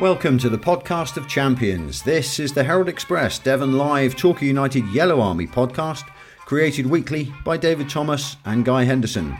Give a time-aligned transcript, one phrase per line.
[0.00, 2.02] Welcome to the podcast of champions.
[2.02, 6.08] This is the Herald Express Devon Live Torquay United Yellow Army podcast,
[6.46, 9.36] created weekly by David Thomas and Guy Henderson.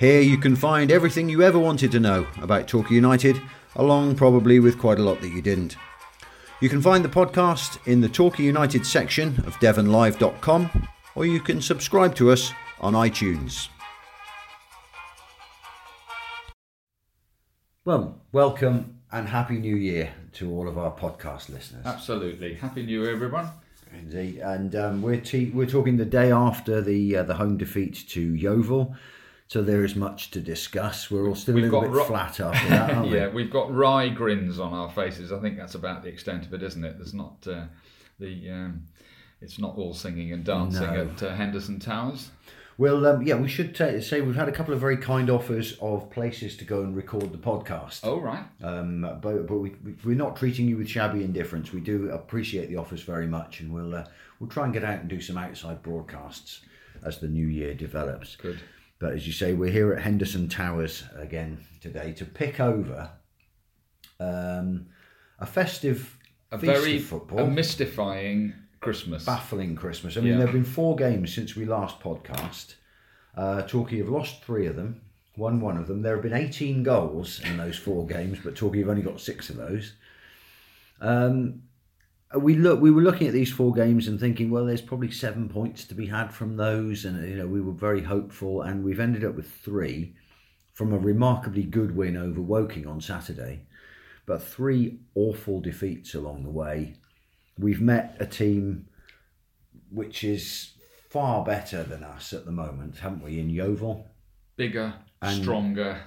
[0.00, 3.40] Here you can find everything you ever wanted to know about Torquay United,
[3.76, 5.76] along probably with quite a lot that you didn't.
[6.60, 11.62] You can find the podcast in the Torquay United section of devonlive.com, or you can
[11.62, 12.50] subscribe to us
[12.80, 13.68] on iTunes.
[17.84, 21.86] Well, welcome and happy new year to all of our podcast listeners.
[21.86, 22.54] Absolutely.
[22.54, 23.48] Happy New Year, everyone.
[23.96, 28.04] Indeed, and um, we're te- we're talking the day after the uh, the home defeat
[28.08, 28.92] to Yeovil,
[29.46, 31.12] so there is much to discuss.
[31.12, 33.16] We're all still We've a little got bit ro- flat after that, aren't we?
[33.16, 35.30] yeah, we've got wry grins on our faces.
[35.30, 36.96] I think that's about the extent of it, isn't it?
[36.98, 37.66] There's not uh,
[38.18, 38.50] the.
[38.50, 38.82] Um,
[39.40, 41.02] it's not all singing and dancing No.
[41.14, 42.30] at uh, Henderson Towers.
[42.76, 45.76] Well, um, yeah, we should ta say we've had a couple of very kind offers
[45.80, 48.00] of places to go and record the podcast.
[48.02, 48.44] Oh, right.
[48.62, 51.72] Um, but but we, we- we're not treating you with shabby indifference.
[51.72, 54.04] We do appreciate the offers very much, and we'll uh,
[54.40, 56.62] we'll try and get out and do some outside broadcasts
[57.04, 58.34] as the new year develops.
[58.36, 58.58] Good.
[58.98, 63.10] But as you say, we're here at Henderson Towers again today to pick over
[64.20, 64.86] um,
[65.38, 66.18] a festive
[66.52, 67.40] A very of football.
[67.40, 69.24] a mystifying Christmas.
[69.24, 70.16] baffling Christmas.
[70.16, 70.38] I mean, Yeah.
[70.38, 72.74] there have been four games since we last podcast.
[73.36, 75.00] Uh, Torquay have lost three of them,
[75.36, 76.02] won one of them.
[76.02, 79.50] There have been 18 goals in those four games, but Torquay have only got six
[79.50, 79.94] of those.
[81.00, 81.62] Um,
[82.36, 85.48] we look, we were looking at these four games and thinking, well, there's probably seven
[85.48, 89.00] points to be had from those, and you know, we were very hopeful, and we've
[89.00, 90.14] ended up with three
[90.72, 93.60] from a remarkably good win over Woking on Saturday,
[94.26, 96.96] but three awful defeats along the way
[97.58, 98.86] we've met a team
[99.90, 100.72] which is
[101.10, 103.38] far better than us at the moment, haven't we?
[103.38, 104.06] In Yeovil,
[104.56, 106.00] Bigger, And- stronger,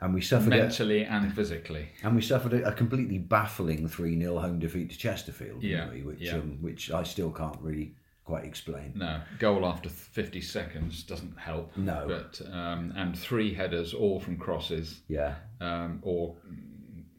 [0.00, 1.88] and we suffered a, mentally and physically.
[2.02, 6.02] and we suffered a, a completely baffling three 0 home defeat to Chesterfield, Yeah, we?
[6.02, 6.34] Which yeah.
[6.34, 8.92] um, which I still can't really quite explain.
[8.96, 11.76] No, goal after 50 seconds doesn't help.
[11.76, 12.04] No.
[12.08, 15.00] But um, and three headers, all from crosses.
[15.08, 16.36] Yeah, um, or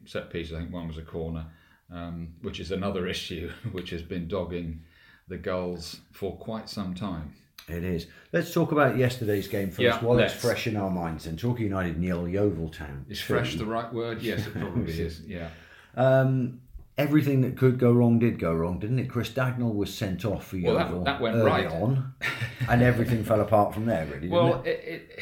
[0.04, 0.54] set pieces.
[0.54, 1.46] I think one was a corner,
[1.92, 4.80] um, which is another issue which has been dogging
[5.28, 7.34] the goals for quite some time.
[7.68, 8.06] it is.
[8.32, 10.44] Let's talk about yesterday's game first, Yeah, while it's let's.
[10.44, 11.26] fresh in our minds.
[11.26, 13.04] And Torquay United nil Yeovil Town.
[13.08, 14.22] Is fresh the right word?
[14.22, 15.22] Yes, it probably is.
[15.26, 15.48] Yeah.
[15.96, 16.60] Um,
[16.96, 19.10] everything that could go wrong did go wrong, didn't it?
[19.10, 21.66] Chris Dagnall was sent off for Well, that- Yeovil that went early right.
[21.66, 22.14] on,
[22.68, 24.06] and everything fell apart from there.
[24.06, 24.68] Really, Well, it?
[24.68, 25.20] it, it,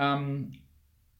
[0.00, 0.52] um,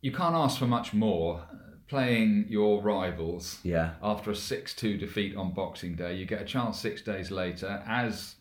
[0.00, 1.42] you can't ask for much more.
[1.88, 6.44] Playing your rivals Yeah, after a 6 2 defeat on Boxing Day, you get a
[6.44, 8.34] chance six days later, as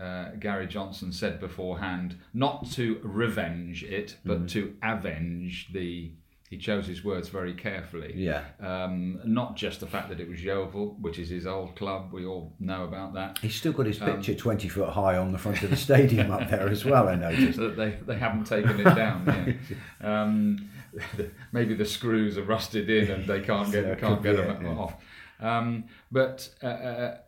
[0.00, 6.12] uh, Gary Johnson said beforehand, not to revenge it, but to avenge the.
[6.50, 8.12] He chose his words very carefully.
[8.14, 8.44] yeah.
[8.60, 12.24] Um, not just the fact that it was Yeovil, which is his old club, we
[12.26, 13.38] all know about that.
[13.38, 16.30] He's still got his Um, picture twenty foot high on the front of the stadium
[16.30, 17.08] up there as well.
[17.08, 17.58] I noticed.
[17.58, 19.76] That they, they haven't taken it down yet.
[20.06, 20.70] Um,
[21.52, 24.62] maybe the screws are rusted in and they can't get That can't get them it,
[24.62, 24.78] yeah.
[24.78, 24.94] off.
[25.40, 27.18] Um, but uh, uh,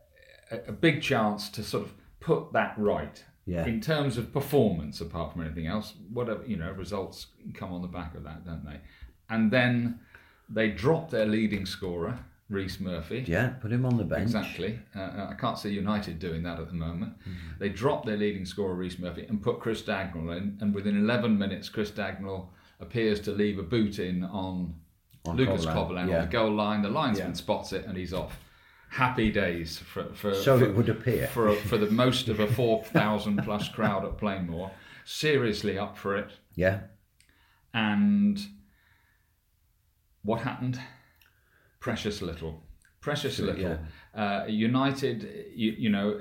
[0.51, 3.67] a, a big chance to sort of put that right Yeah.
[3.67, 5.95] in terms of performance, apart from anything else.
[6.13, 8.81] Whatever you know, results come on the back of that, don't they?
[9.29, 10.01] And then
[10.49, 13.25] they drop their leading scorer, Rhys Murphy.
[13.27, 14.23] Yeah, put him on the bench.
[14.23, 14.79] Exactly.
[14.95, 17.19] Uh, I can't see United doing that at the moment.
[17.21, 17.59] Mm-hmm.
[17.59, 20.57] They dropped their leading scorer, Rhys Murphy, and put Chris Dagnall in.
[20.61, 22.47] And within 11 minutes, Chris Dagnall
[22.81, 24.75] appears to leave a boot in on,
[25.27, 26.17] On Lucas Covolan yeah.
[26.17, 26.83] on the goal line.
[26.83, 27.35] The linesman Yeah.
[27.35, 28.39] spots it and he's off.
[28.91, 31.27] Happy days for for So for, it would appear.
[31.27, 34.71] for, for the most of a 4,000 plus crowd at Plainmoor.
[35.05, 36.31] Seriously up for it.
[36.55, 36.81] Yeah,
[37.75, 38.39] And
[40.23, 40.81] what happened?
[41.81, 42.63] Precious little.
[43.01, 43.79] Precious little.
[44.15, 45.23] Uh, United,
[45.55, 46.19] you, you know,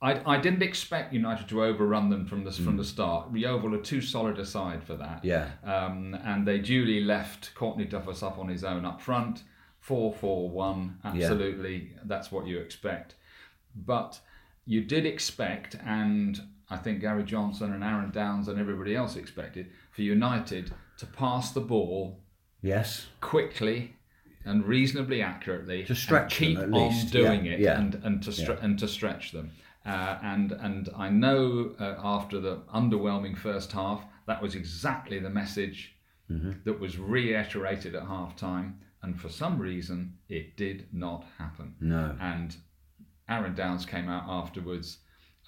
[0.00, 3.34] I, I didn't expect United to overrun them from the, from the start.
[3.34, 5.24] Yeovil are too solid a side for that.
[5.24, 9.42] yeah, Um, and they duly left Courtney Duffus up on his own up front.
[9.80, 10.98] 4 4 1.
[11.04, 11.92] Absolutely.
[12.04, 13.14] That's what you expect.
[13.74, 14.20] But
[14.66, 16.40] you did expect, and
[16.70, 21.50] I think Gary Johnson and Aaron Downs and everybody else expected, for United to pass
[21.52, 22.20] the ball
[22.62, 23.06] yes.
[23.20, 23.96] quickly
[24.44, 27.12] and reasonably accurately To stretch them keep at on least.
[27.12, 27.80] doing Yeah, it yeah.
[27.80, 29.50] and and to stre- and to stretch them.
[29.88, 35.30] Uh, and and I know uh, after the underwhelming first half, that was exactly the
[35.30, 35.94] message
[36.30, 36.52] Mm-hmm.
[36.66, 38.80] that was reiterated at half time.
[39.02, 41.74] And for some reason, it did not happen.
[41.80, 42.14] No.
[42.20, 42.54] And
[43.30, 44.98] Aaron Downs came out afterwards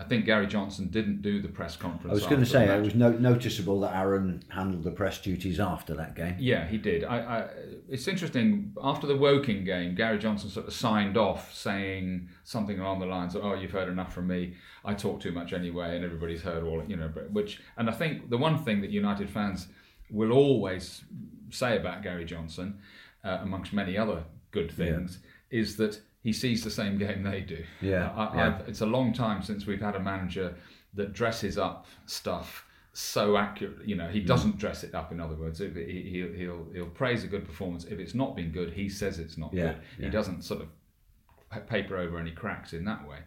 [0.01, 2.11] I think Gary Johnson didn't do the press conference.
[2.11, 5.61] I was going to say it was no, noticeable that Aaron handled the press duties
[5.61, 6.37] after that game.
[6.39, 7.05] Yeah, he did.
[7.05, 7.49] I, I,
[7.87, 8.73] it's interesting.
[8.83, 13.35] After the Woking game, Gary Johnson sort of signed off saying something along the lines
[13.35, 14.55] of, "Oh, you've heard enough from me.
[14.87, 17.93] I talk too much anyway, and everybody's heard all." You know, but which, and I
[17.93, 19.69] think the one thing that United fans
[20.11, 21.05] will always
[21.51, 22.79] say about Gary Johnson,
[23.23, 25.19] uh, amongst many other good things,
[25.51, 27.65] is that he sees the same game they do.
[27.81, 28.47] Yeah, I, yeah.
[28.61, 30.55] I've, it's a long time since we've had a manager
[30.95, 33.87] that dresses up stuff so accurate.
[33.87, 34.13] You know, Mm.
[34.13, 35.13] he doesn't dress it up.
[35.13, 37.85] In other words, if he, he'll, he'll he'll praise a good performance.
[37.85, 39.77] If it's not been good, he says it's not Yeah, good.
[39.99, 40.05] yeah.
[40.07, 43.19] He doesn't sort of paper over any cracks in that way.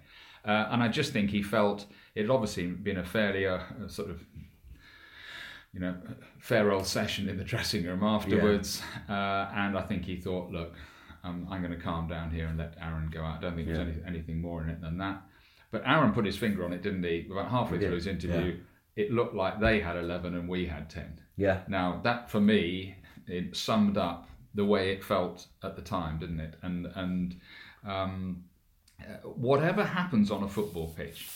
[0.46, 1.86] Uh, and I just think he felt
[2.16, 4.22] it had obviously been a fairly uh, sort of
[5.74, 5.96] you know
[6.40, 8.82] fair old session in the dressing room afterwards.
[9.10, 10.74] Uh, and I think he thought, look,
[11.24, 13.38] um, I'm going to calm down here and let Aaron go out.
[13.38, 15.22] I don't think there's any, anything more in it than that.
[15.72, 17.28] But Aaron put his finger on it, didn't he?
[17.32, 18.60] About halfway through his interview,
[18.96, 21.20] it looked like they had 11 and we had 10.
[21.36, 22.96] Yeah, Now, that for me,
[23.28, 26.56] it summed up the way it felt at the time, didn't it?
[26.62, 27.40] And and
[27.86, 28.44] um,
[29.24, 31.28] whatever happens on a football pitch,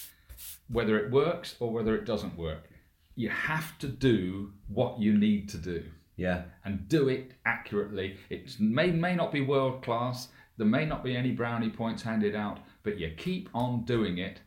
[0.68, 2.70] whether it works or whether it doesn't work,
[3.16, 5.84] you have to do what you need to do
[6.18, 8.18] yeah, and do it accurately.
[8.30, 10.28] It may may not be world class.
[10.58, 14.42] There may not be any brownie points handed out, but you keep on doing it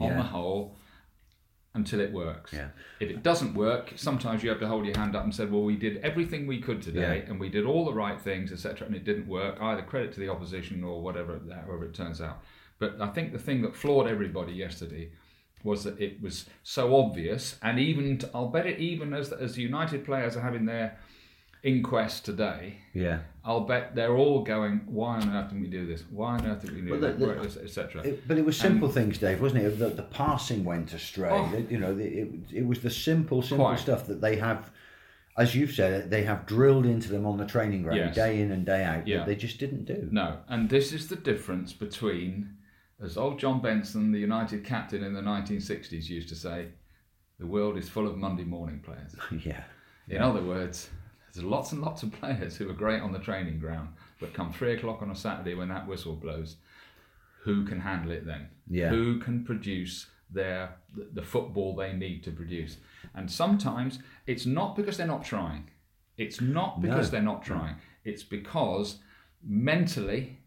[0.00, 0.16] on Yeah.
[0.16, 0.78] the whole
[1.74, 2.52] until it works.
[2.54, 2.68] Yeah.
[3.00, 5.64] If it doesn't work, sometimes you have to hold your hand up and say, "Well,
[5.64, 7.30] we did everything we could today, Yeah.
[7.30, 10.20] and we did all the right things, etc., and it didn't work." Either credit to
[10.20, 12.42] the opposition or whatever, however it turns out.
[12.78, 15.10] But I think the thing that floored everybody yesterday
[15.64, 19.62] was that it was so obvious, and even I'll bet it even as as the
[19.62, 20.98] United players are having their
[21.66, 23.18] inquest today, yeah.
[23.44, 26.04] I'll bet they're all going, "Why on earth didn't we do this?
[26.10, 28.02] Why on earth did we do Well, the- etc.
[28.02, 29.78] It, but it was simple things, Dave, wasn't it?
[29.78, 31.30] The, the passing went astray.
[31.30, 31.48] Oh.
[31.50, 33.80] The- you know, the, it, it was the simple, simple Quite.
[33.80, 34.70] stuff that they have,
[35.36, 38.14] as you've said, they have drilled into them on the training ground Yes.
[38.14, 39.06] day in and day out.
[39.08, 39.18] Yeah.
[39.18, 40.08] That they just didn't do.
[40.12, 42.56] No, and this is the difference between,
[43.02, 46.68] as old John Benson, the United captain in the 1960s, used to say,
[47.40, 49.14] the world is full of Monday morning players.
[49.44, 49.64] yeah,
[50.08, 50.88] In other words,
[51.36, 53.90] there's lots and lots of players who are great on the training ground,
[54.20, 56.56] but come three o'clock on a Saturday when that whistle blows,
[57.42, 58.48] who can handle it then?
[58.68, 58.88] Yeah.
[58.88, 60.76] Who can produce their
[61.12, 62.78] the, football they need to produce?
[63.14, 65.70] And sometimes it's not because they're not trying.
[66.16, 67.10] It's not because No.
[67.12, 67.76] they're not trying.
[68.04, 68.98] It's because
[69.44, 70.38] mentally,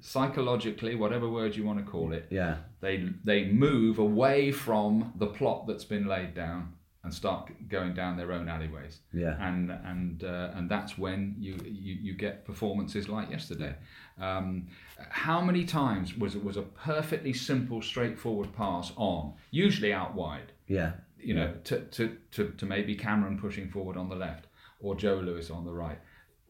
[0.00, 5.26] psychologically, whatever word you want to call it, yeah, they they move away from the
[5.26, 6.74] plot that's been laid down
[7.04, 11.58] and start going down their own alleyways yeah, and and uh, and that's when you,
[11.64, 13.74] you you get performances like yesterday.
[14.20, 14.68] Um,
[15.10, 20.52] how many times was it was a perfectly simple, straightforward pass on, usually out wide,
[20.66, 24.46] yeah, you know, to, to, to, to maybe Cameron pushing forward on the left
[24.80, 25.98] or Joe Lewis on the right.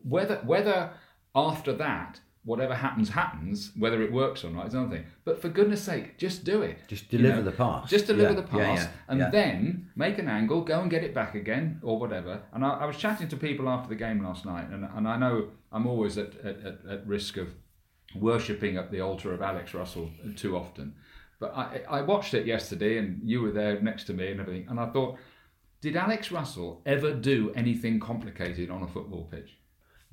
[0.02, 0.90] Whether whether
[1.34, 5.06] after that whatever happens happens, whether it works or not is another thing.
[5.24, 6.78] But for goodness sake, just do it.
[6.88, 7.88] Just You deliver know, the pass.
[7.88, 11.02] Just deliver Yeah, the pass, yeah, yeah, and then make an angle, go and get
[11.02, 12.42] it back again, or whatever.
[12.52, 15.16] And I, I was chatting to people after the game last night, and, and I
[15.16, 17.48] know I'm always at, at, at, at risk of
[18.14, 20.94] worshipping at the altar of Alex Russell too often.
[21.40, 24.66] But I, I watched it yesterday, and you were there next to me and everything,
[24.68, 25.18] and I thought,
[25.80, 29.56] did Alex Russell ever do anything complicated on a football pitch?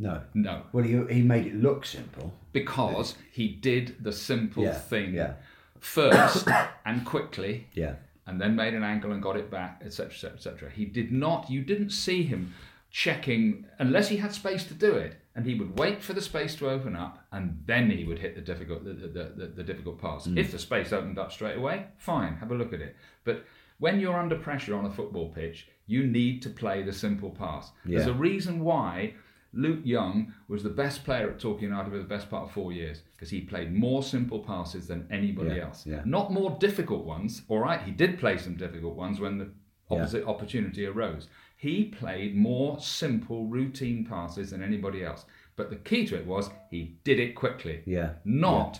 [0.01, 0.21] No.
[0.33, 2.33] No, Well, he, he made it look simple.
[2.53, 5.33] because he did the simple Yeah, thing yeah.
[5.79, 6.47] first
[6.85, 7.95] and quickly Yeah.
[8.27, 10.69] and then made an angle and got it back, etc., etc., etc.
[10.71, 11.49] He did not.
[11.49, 12.53] You didn't see him
[12.89, 16.55] checking unless he had space to do it, and he would wait for the space
[16.55, 19.99] to open up, and then he would hit the difficult the, the, the, the difficult
[20.01, 20.27] pass.
[20.27, 20.37] Mm.
[20.37, 22.95] If the space opened up straight away, fine, have a look at it.
[23.23, 23.45] But
[23.79, 27.71] when you're under pressure on a football pitch, you need to play the simple pass.
[27.85, 28.13] There's Yeah.
[28.13, 29.13] a reason why.
[29.53, 32.71] Luke Young was the best player at Torquay United for the best part of four
[32.71, 35.85] years because he played more simple passes than anybody Yeah, else.
[35.85, 36.01] yeah.
[36.05, 37.41] Not more difficult ones.
[37.49, 39.49] All right, he did play some difficult ones when the
[39.89, 41.27] opposite opportunity arose.
[41.57, 45.25] He played more simple, routine passes than anybody else.
[45.57, 47.81] But the key to it was he did it quickly.
[47.85, 48.13] Yeah.
[48.23, 48.79] Not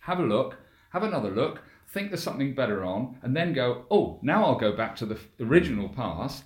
[0.00, 0.56] have a look,
[0.90, 4.72] have another look, think there's something better on, and then go, oh, now I'll go
[4.74, 6.42] back to the original pass.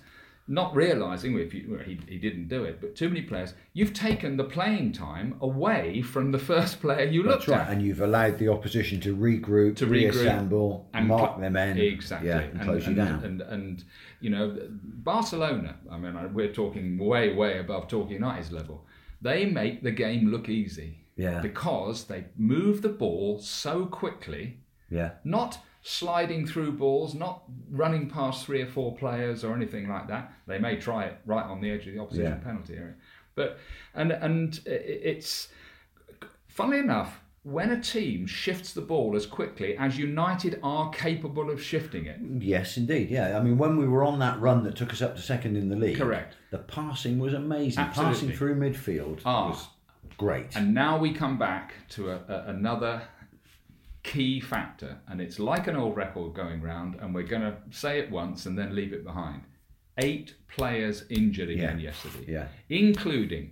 [0.49, 3.93] Not realizing if you, well, he, he didn't do it, but too many players, you've
[3.93, 7.67] taken the playing time away from the first player you That's looked right.
[7.67, 7.69] at.
[7.73, 11.77] And you've allowed the opposition to regroup, To reassemble, and mark cl- them in.
[11.77, 12.29] Exactly.
[12.29, 13.23] Yeah, and, close you down.
[13.25, 13.83] And, and,
[14.21, 18.85] you know, Barcelona, I mean, we're talking way, way above Torquay United's level.
[19.21, 21.41] They make the game look easy Yeah.
[21.41, 25.11] because they move the ball so quickly Yeah.
[25.25, 25.57] Not
[25.89, 30.33] sliding through balls, not running past three or four players or anything like that.
[30.45, 32.43] They may try it right on the edge of the opposition Yeah.
[32.43, 32.95] penalty area.
[33.35, 33.57] But
[33.95, 35.47] and and it's
[36.47, 41.63] funnily enough, when a team shifts the ball as quickly as United are capable of
[41.63, 43.09] shifting it, Yes, indeed.
[43.09, 43.37] Yeah.
[43.39, 45.69] I mean, when we were on that run that took us up to second in
[45.69, 46.35] the league, Correct.
[46.51, 47.81] The passing was amazing.
[47.81, 48.13] Absolutely.
[48.13, 49.49] Passing through midfield Ah.
[49.49, 49.67] was
[50.17, 50.53] great.
[50.57, 53.03] And now we come back to a, a, another
[54.07, 57.99] key factor, and it's like an old record going round, and we're going to say
[57.99, 59.41] it once and then leave it behind.
[59.99, 61.89] Eight players injured again Yeah.
[61.89, 62.47] yesterday, Yeah.
[62.69, 63.51] including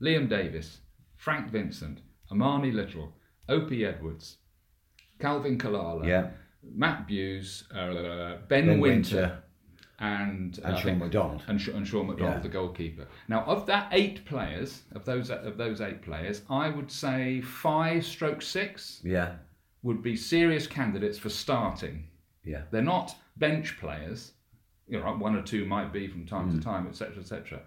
[0.00, 0.80] Liam Davis,
[1.16, 2.00] Frank Vincent,
[2.30, 3.12] Armani Little,
[3.48, 4.38] Opi Edwards,
[5.18, 6.30] Calvin Kalala, yeah.
[6.62, 9.42] Matt Buse, uh, Ben, Ben Wynter, Wynter
[9.98, 11.42] and, and I Shaun MacDonald.
[11.46, 12.40] and, Sh- and Shaun MacDonald, Yeah.
[12.42, 13.06] the goalkeeper.
[13.28, 18.04] Now, of that eight players, of those of those eight players, I would say five
[18.06, 19.36] stroke six Yeah.
[19.84, 22.08] Would be serious candidates for starting.
[22.42, 22.62] Yeah.
[22.72, 24.32] They're not bench players.
[24.88, 26.58] You know, one or two might be from time Mm.
[26.58, 27.60] to time, etc., etc.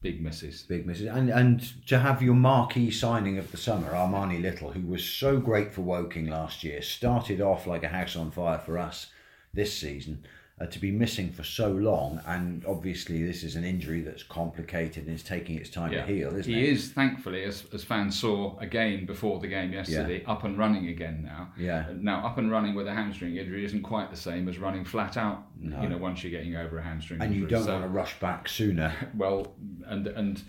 [0.00, 0.62] Big misses.
[0.62, 1.06] Big misses.
[1.06, 5.38] And and to have your marquee signing of the summer, Armani Little, who was so
[5.38, 9.08] great for Woking last year, started off like a house on fire for us
[9.52, 10.24] this season.
[10.60, 15.06] Uh, to be missing for so long, and obviously this is an injury that's complicated
[15.06, 16.68] and is taking its time to heal, isn't he it?
[16.74, 21.22] is, thankfully, as, as fans saw again before the game yesterday, up and running again
[21.24, 21.50] now.
[21.56, 21.86] Yeah.
[21.96, 25.16] Now, up and running with a hamstring injury isn't quite the same as running flat
[25.16, 25.44] out.
[25.58, 25.80] No.
[25.80, 28.20] You know, once you're getting over a hamstring And you don't So- want to rush
[28.20, 28.92] back sooner.
[29.16, 29.54] well,
[29.86, 30.42] and and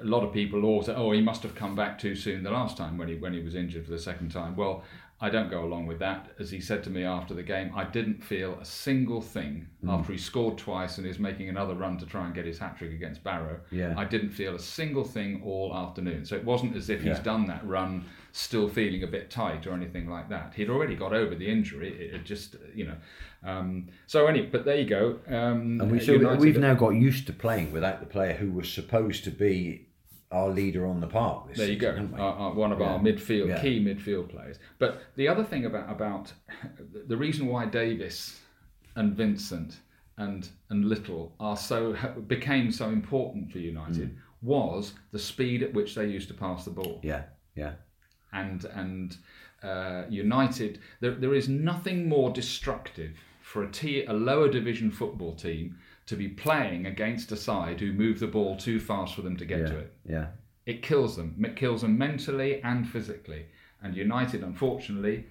[0.00, 2.50] a lot of people always say, oh, he must have come back too soon the
[2.50, 4.56] last time when he when he was injured for the second time.
[4.56, 4.82] Well,
[5.22, 6.30] I don't go along with that.
[6.38, 9.90] As he said to me after the game, I didn't feel a single thing Hmm.
[9.90, 12.78] after he scored twice and is making another run to try and get his hat
[12.78, 13.60] trick against Barrow.
[13.70, 13.94] Yeah.
[13.98, 16.24] I didn't feel a single thing all afternoon.
[16.24, 19.72] So it wasn't as if he's done that run still feeling a bit tight or
[19.74, 20.54] anything like that.
[20.54, 21.88] He'd already got over the injury.
[21.92, 22.96] It, it just, you know.
[23.42, 25.18] Um, so anyway, but there you go.
[25.26, 28.70] Um, And we, so we've now got used to playing without the player who was
[28.72, 29.86] supposed to be
[30.30, 31.52] our leader on the park.
[31.54, 31.90] There you go.
[31.90, 32.20] season, haven't?
[32.20, 33.60] Our, our- one of our midfield, Yeah.
[33.60, 34.58] key midfield players.
[34.78, 36.32] But the other thing about about
[37.06, 38.40] the reason why Davis
[38.96, 39.80] and Vincent
[40.16, 41.94] and and Little are so
[42.26, 44.16] became so important for United Mm.
[44.42, 47.72] was the speed at which they used to pass the ball yeah, yeah,
[48.32, 49.16] and and
[49.62, 50.78] uh, United.
[51.00, 55.76] There, there is nothing more destructive for a te- a lower division football team
[56.10, 59.44] to be playing against a side who move the ball too fast for them to
[59.44, 60.26] get yeah, to it yeah.
[60.66, 61.36] it kills them.
[61.44, 63.46] It kills them mentally and physically.
[63.80, 65.26] And United, unfortunately,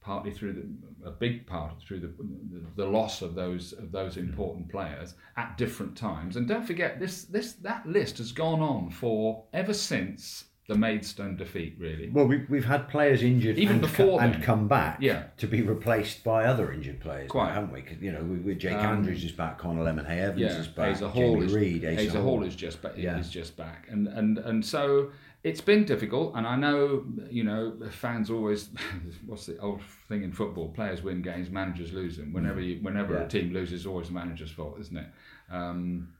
[0.00, 4.14] partly through the, a big part through the, the the loss of those of those
[4.14, 4.20] hmm.
[4.20, 6.36] important players at different times.
[6.36, 11.36] And don't forget this this that list has gone on for ever since the Maidstone
[11.36, 11.74] defeat.
[11.78, 14.42] Really, Well, we, we've had players injured Even and, before and then.
[14.42, 15.24] come back Yeah.
[15.38, 17.52] to be replaced by other injured players, Quite.
[17.52, 17.84] haven't we?
[18.00, 21.08] you know, with, with Jake Um, Andrews is back, Conor Lemonheigh-Evans yeah, is back, Asa
[21.08, 22.42] Hall Jamie is Reid, Asa, Asa Hall Hall.
[22.44, 22.92] is just back.
[22.96, 23.18] Yeah.
[23.18, 25.10] Is just back, and and and so
[25.42, 26.34] it's been difficult.
[26.36, 28.68] And I know you know fans always
[29.26, 30.68] what's the old thing in football?
[30.68, 32.32] Players win games, managers lose them.
[32.32, 33.24] Whenever you, whenever Yeah.
[33.24, 35.06] a team loses, it's always the manager's fault, isn't it?
[35.50, 36.10] Um,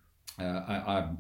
[0.41, 1.19] uh, I, I'm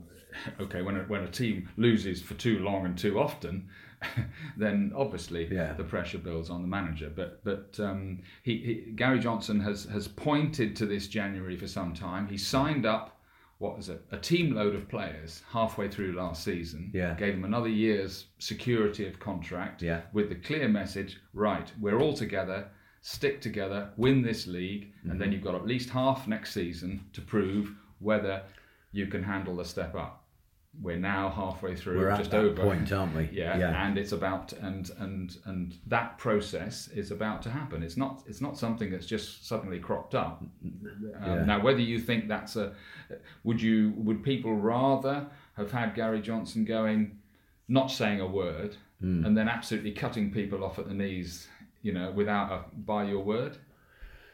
[0.60, 3.68] okay when a, when a team loses for too long and too often.
[4.56, 5.74] then obviously Yeah.
[5.74, 7.10] the pressure builds on the manager.
[7.14, 11.92] But but um, he, he Gary Johnson has has pointed to this January for some
[11.94, 12.26] time.
[12.28, 13.18] He signed up
[13.58, 16.90] what was it a team load of players halfway through last season.
[16.94, 17.14] Yeah.
[17.14, 19.82] gave them another year's security of contract.
[19.82, 20.00] Yeah.
[20.14, 22.68] with the clear message: right, we're all together.
[23.02, 25.18] Stick together, win this league, and Mm-hmm.
[25.20, 28.42] then you've got at least half next season to prove whether
[28.92, 30.24] you can handle the step up.
[30.80, 33.28] We're now halfway through, We're at just that over point, aren't we?
[33.32, 33.86] yeah, Yeah.
[33.86, 38.40] and it's about and and and that process is about to happen it's not it's
[38.40, 40.80] not something that's just suddenly cropped up um,
[41.26, 41.44] Yeah.
[41.44, 42.72] now whether you think that's a
[43.42, 47.18] would you would people rather have had Gary Johnson going
[47.68, 49.24] not saying a word Hmm.
[49.24, 51.48] and then absolutely cutting people off at the knees
[51.82, 53.56] you know without a by your word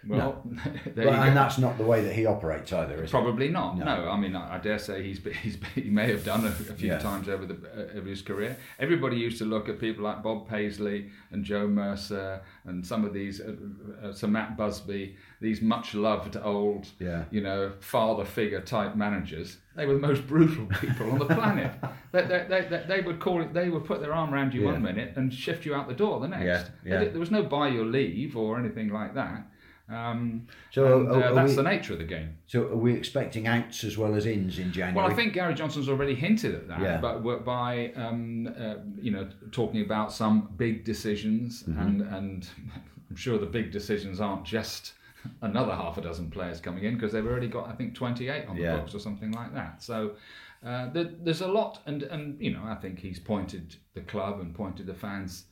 [0.08, 0.42] well
[0.94, 1.34] there Well, and go.
[1.34, 3.10] that's not the way that he operates either, is it?
[3.10, 3.76] Probably not.
[3.78, 3.84] No.
[3.84, 6.52] No, I mean, I, I dare say he's, he's he may have done a, a
[6.52, 6.98] few Yeah.
[6.98, 8.56] times over the uh, over his career.
[8.78, 13.12] Everybody used to look at people like Bob Paisley and Joe Mercer and some of
[13.12, 13.54] these, uh,
[14.02, 17.24] uh, Sir Matt Busby, these much loved old, Yeah.
[17.30, 19.58] you know, father figure type managers.
[19.76, 21.70] They were the most brutal people on the planet.
[22.12, 23.52] They, they, they, they, they would call it.
[23.52, 24.72] They would put their arm around you Yeah.
[24.72, 26.70] one minute and shift you out the door the next.
[26.84, 27.04] Yeah.
[27.04, 29.46] There was no buy your leave or anything like that.
[29.88, 32.36] Um, So and, uh, are that's we- the nature of the game.
[32.46, 34.94] So are we expecting outs as well as ins in January?
[34.96, 37.00] Well, I think Gary Johnson's already hinted at that, Yeah.
[37.00, 41.80] but by um, uh, you know talking about some big decisions, Mm-hmm.
[41.80, 42.48] and and
[43.10, 44.94] I'm sure the big decisions aren't just
[45.42, 48.56] another half a dozen players coming in because they've already got I think 28 on
[48.56, 48.76] the Yeah.
[48.78, 49.82] books or something like that.
[49.82, 50.16] So.
[50.64, 54.40] Uh, there, there's a lot, and, and you know, I think he's pointed the club
[54.40, 55.44] and pointed the fans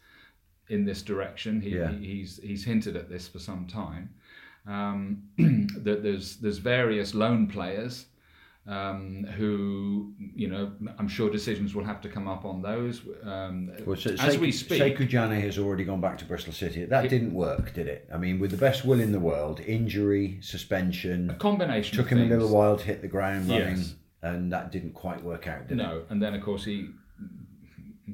[0.70, 1.60] in this direction.
[1.60, 1.92] He, Yeah.
[1.92, 4.08] he, he's he's hinted at this for some time.
[4.66, 5.22] Um,
[5.84, 8.06] that there's there's various loan players
[8.66, 13.02] um, who you know I'm sure decisions will have to come up on those.
[13.22, 16.54] Um, Well, so as Sekou- we speak, Saikou Janneh has already gone back to Bristol
[16.54, 16.84] City.
[16.86, 18.08] That didn't work, did it?
[18.12, 22.22] I mean, with the best will in the world, injury, suspension, a combination took him
[22.22, 23.94] a little while to hit the ground running, Yes.
[24.22, 25.82] and that didn't quite work out, did it?
[25.82, 26.88] No, and then of course he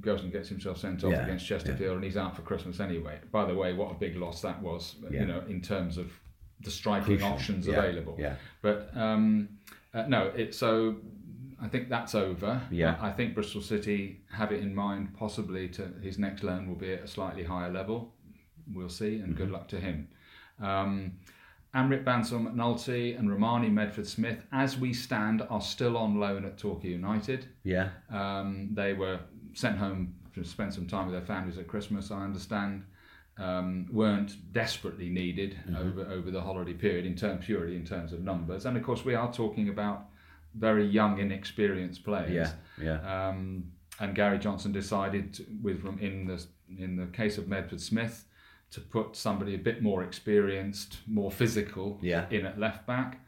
[0.01, 3.19] goes and gets himself sent off Yeah, against Chesterfield, and he's out for Christmas anyway.
[3.31, 5.21] By the way, what a big loss that was, Yeah.
[5.21, 6.11] you know, in terms of
[6.63, 7.29] the striking Crucial.
[7.29, 8.17] options Yeah, available.
[8.19, 8.35] yeah.
[8.63, 9.49] But um,
[9.95, 10.97] uh, no, it so
[11.63, 12.61] I think that's over.
[12.71, 12.97] Yeah.
[13.01, 16.93] I, think Bristol City have it in mind possibly to his next loan will be
[16.95, 18.15] at a slightly higher level.
[18.73, 19.35] We'll see, and Mm-hmm.
[19.37, 20.09] good luck to him.
[20.61, 21.13] Um,
[21.75, 26.59] Amrit Bansal McNulty and Romani Medford Smith, as we stand, are still on loan at
[26.59, 27.47] Torquay United.
[27.63, 29.21] Yeah, Um, they were
[29.55, 32.85] sent home to spend some time with their families at Christmas, I understand.
[33.41, 35.77] Um, weren't desperately needed Mm-hmm.
[35.77, 39.03] over over the holiday period in terms purely in terms of numbers, and of course
[39.05, 39.99] we are talking about
[40.55, 42.33] very young, inexperienced players.
[42.33, 42.51] yeah,
[42.87, 43.29] yeah.
[43.29, 43.65] Um,
[44.01, 46.45] and Gary Johnson decided, to, with in the
[46.85, 48.27] in the case of Medford Smith,
[48.73, 52.27] to put somebody a bit more experienced, more physical Yeah.
[52.31, 53.21] in at left back.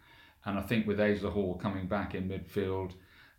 [0.44, 2.92] And I think with Asa Hall coming back in midfield,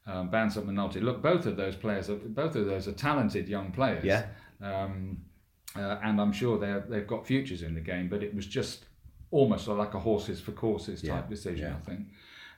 [0.08, 4.04] um, Bansal-McNulty, look, both of those players, are, both of those are talented young players.
[4.06, 4.26] Yeah.
[4.62, 5.18] Um,
[5.76, 8.86] uh, and I'm sure they're, they've got futures in the game, but it was just
[9.32, 11.76] almost like a horses for courses type Yeah, decision, yeah.
[11.76, 12.08] I think.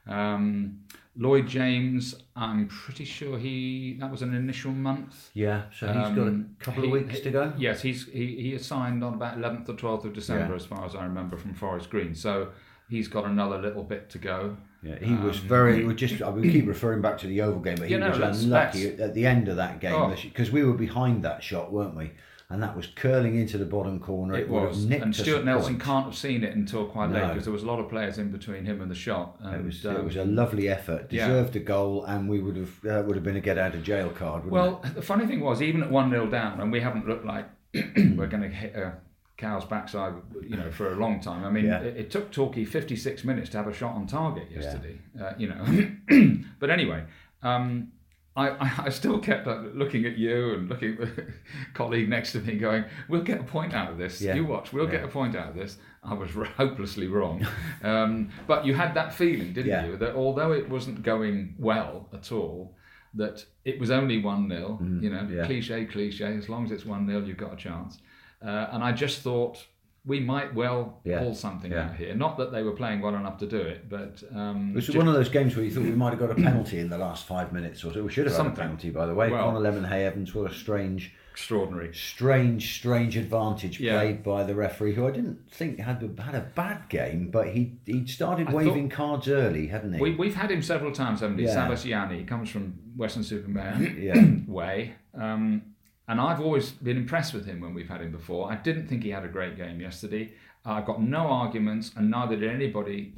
[0.07, 0.79] Um,
[1.17, 5.29] Lloyd James, I'm pretty sure he that was an initial month.
[5.34, 7.53] Yeah, so he's got a Um, couple of he- weeks to go.
[7.57, 10.55] Yes, he's he, he is signed on about 11th or 12th of December, Yeah.
[10.55, 12.13] as far as I remember from Forest Green.
[12.15, 12.50] So
[12.89, 14.57] he's got another little bit to go.
[14.84, 15.86] Yeah, he was very.
[15.86, 18.05] We just I would keep referring back to the Yeovil game, but he Um, You
[18.05, 20.13] know, was that's- unlucky that's- at the end of that game Oh.
[20.22, 22.12] because we were behind that shot, weren't we?
[22.48, 24.36] And that was curling into the bottom corner.
[24.36, 25.84] It have was, and Stuart Nelson point.
[25.84, 28.31] can't have seen it until quite late because there was a lot of players in
[28.31, 29.38] between him and the shot.
[29.42, 31.27] And, It was, um, it was a lovely effort, yeah.
[31.27, 33.81] deserved a goal, and we would have uh, would have been a get out of
[33.81, 34.46] jail card.
[34.46, 37.25] Wouldn't Well, the funny thing was, even at one 0 down, and we haven't looked
[37.25, 38.94] like we're going to hit a
[39.38, 40.14] cow's backside,
[40.48, 41.44] you know, for a long time.
[41.46, 41.79] I mean, Yeah.
[41.81, 45.00] it, it took Torquay 56 minutes to have a shot on target yesterday.
[45.20, 47.03] Uh, you know, but anyway.
[47.42, 47.92] Um,
[48.37, 51.25] I, I, still kept looking at you and looking at the
[51.74, 54.21] colleague next to me going, we'll get a point out of this.
[54.21, 54.35] Yeah.
[54.35, 55.77] You watch, we'll get a point out of this.
[56.03, 57.48] I was hopelessly wrong.
[57.83, 59.85] um, but you had that feeling, didn't Yeah.
[59.85, 62.75] you, that although it wasn't going well at all,
[63.13, 65.45] that it was only 1 0, you know, yeah.
[65.45, 68.00] cliche, cliche, as long as it's 1 0, you've got a chance.
[68.45, 69.65] Uh, and I just thought
[70.05, 71.20] we might well Yeah.
[71.20, 71.85] pull something Yeah.
[71.89, 72.13] out here.
[72.15, 74.24] Not that they were playing well enough to do it, but.
[74.33, 76.35] Um, It was one of those games where you thought we might have got a
[76.35, 78.03] penalty in the last five minutes or so.
[78.03, 78.59] We should have had Something.
[78.63, 79.31] a penalty, by the way.
[79.31, 81.94] Well- Conor Lemonheigh-Evans, what a strange, extraordinary.
[81.94, 84.00] strange, strange advantage Yeah.
[84.00, 87.48] played by the referee, who I didn't think had a, had a bad game, but
[87.50, 90.00] he he started I waving cards early, hadn't he?
[90.01, 91.46] We, we've had him several times, haven't we?
[91.46, 91.68] Yeah.
[91.68, 94.94] Sebastiani, he comes from Weston-super-Mare yeah, way.
[95.13, 95.61] Um,
[96.07, 98.51] and I've always been impressed with him when we've had him before.
[98.51, 100.33] I didn't think he had a great game yesterday.
[100.65, 103.13] I've got no arguments, and neither did anybody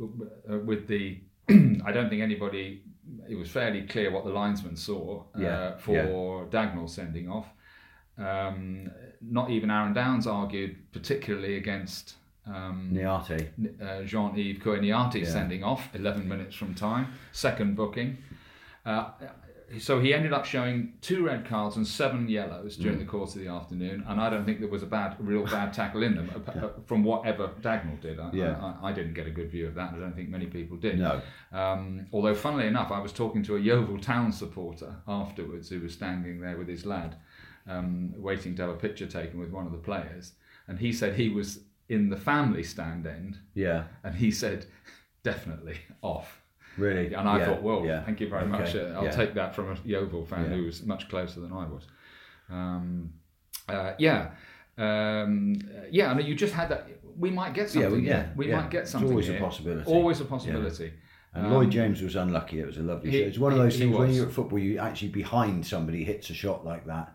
[0.51, 1.21] uh, with the.
[1.49, 2.83] I don't think anybody.
[3.29, 7.47] It was fairly clear what the linesman saw uh, Yeah, for Dagnall sending off.
[8.17, 8.89] Um,
[9.21, 12.15] not even Aaron Downs argued particularly against
[12.47, 13.47] um, Niarte.
[13.81, 15.29] uh, Jean-Yves Coeniati Yeah.
[15.29, 18.17] sending off 11 minutes from time, second booking.
[18.85, 19.11] Uh,
[19.79, 22.81] so he ended up showing two red cards and seven yellows Mm.
[22.81, 25.43] during the course of the afternoon, and I don't think there was a bad, real
[25.45, 28.19] bad tackle in them uh, from whatever Dagnall did.
[28.19, 28.75] I, Yeah.
[28.81, 29.93] I, I didn't get a good view of that.
[29.93, 30.99] I don't think many people did.
[30.99, 31.21] No.
[31.51, 35.93] Um, although, funnily enough, I was talking to a Yeovil Town supporter afterwards who was
[35.93, 37.15] standing there with his lad,
[37.67, 40.33] um, waiting to have a picture taken with one of the players,
[40.67, 44.65] and he said he was in the family stand end, Yeah, and he said,
[45.23, 46.36] definitely off.
[46.77, 47.13] Really.
[47.13, 48.03] And I yeah, thought, well, yeah.
[48.03, 48.75] thank you very Okay, much.
[48.75, 49.11] Uh, I'll yeah.
[49.11, 51.83] take that from a Yeovil fan who was much closer than I was.
[52.49, 53.13] Um,
[53.69, 54.31] uh, yeah.
[54.77, 56.87] Um, uh, yeah, and you just had that.
[57.17, 58.03] We might get something.
[58.03, 58.33] yeah, here.
[58.35, 59.07] we might get something.
[59.17, 59.91] It's always a possibility.
[59.91, 60.93] Always a possibility.
[61.33, 62.59] And Um, Lloyd James was unlucky.
[62.61, 63.27] It was a lovely he- shot.
[63.27, 66.03] It's one of those he- things he when you're at football, you actually behind somebody
[66.03, 67.13] hits a shot like that,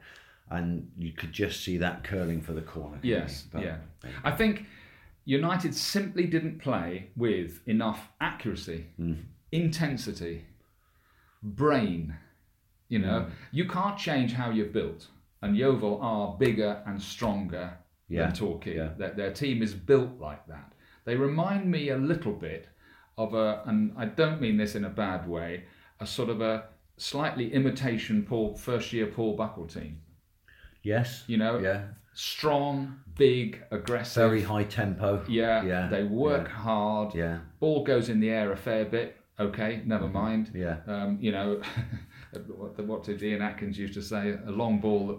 [0.50, 2.98] and you could just see that curling for the corner.
[3.02, 3.46] Yes.
[3.52, 3.76] But- yeah.
[4.24, 4.66] I think
[5.24, 9.14] United simply didn't play with enough accuracy, Hmm.
[9.52, 10.46] Intensity,
[11.42, 12.16] brain.
[12.88, 13.30] You know, Hmm.
[13.52, 15.08] you can't change how you're built,
[15.40, 18.76] and Yeovil are bigger and stronger Yeah, than Torquay.
[18.76, 18.88] yeah.
[18.98, 20.72] Their, their team is built like that.
[21.04, 22.68] They remind me a little bit
[23.16, 25.64] of a, and I don't mean this in a bad way,
[26.00, 26.64] a sort of a
[26.98, 30.02] slightly imitation Paul first year Paul Buckle team.
[30.82, 31.24] Yes.
[31.26, 31.84] You know, Yeah.
[32.12, 34.22] strong, big, aggressive.
[34.22, 35.24] Very high tempo.
[35.28, 37.14] Yeah, Yeah, they work hard.
[37.14, 37.40] Yeah.
[37.58, 39.16] Ball goes in the air a fair bit.
[39.48, 40.12] Okay, never Mm-hmm.
[40.14, 40.50] mind.
[40.54, 40.76] Yeah.
[40.86, 41.60] Um, you know,
[42.56, 44.36] what, what did Ian Atkins used to say?
[44.46, 45.18] A long ball that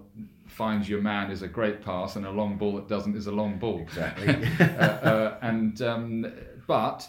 [0.51, 3.31] finds your man is a great pass, and a long ball that doesn't is a
[3.31, 3.79] long ball.
[3.79, 4.27] Exactly.
[4.59, 4.63] uh,
[5.12, 6.25] uh, and um,
[6.67, 7.07] but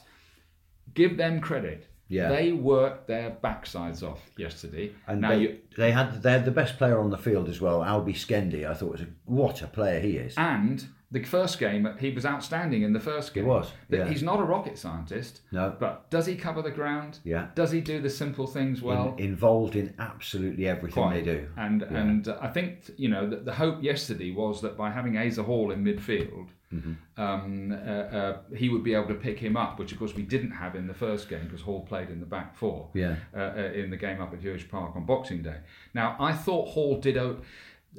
[0.95, 1.89] give them credit.
[2.09, 2.29] Yeah.
[2.29, 4.93] They worked their backsides off yesterday.
[5.07, 7.61] And now they, you they had they had the best player on the field as
[7.61, 8.69] well, Albie Skendi.
[8.69, 10.35] I thought was a what a player he is.
[10.37, 13.45] and the first game he was outstanding in the first game.
[13.45, 14.07] He was, yeah.
[14.09, 15.41] He's not a rocket scientist.
[15.53, 15.75] No.
[15.79, 17.21] But does he cover the ground?
[17.25, 17.47] Yeah.
[17.55, 19.15] Does he do the simple things well?
[19.19, 21.49] In- involved in absolutely everything they do.
[21.57, 25.17] And and uh, I think you know the, the hope yesterday was that by having
[25.17, 27.23] Asa Hall in midfield, Mm-hmm.
[27.23, 27.77] um, uh,
[28.19, 30.75] uh, he would be able to pick him up, which of course we didn't have
[30.75, 32.89] in the first game because Hall played in the back four.
[32.95, 33.15] Yeah.
[33.33, 35.59] Uh, uh, in the game up at Huish Park on Boxing Day.
[35.95, 37.17] Now I thought Hall did.
[37.17, 37.39] O-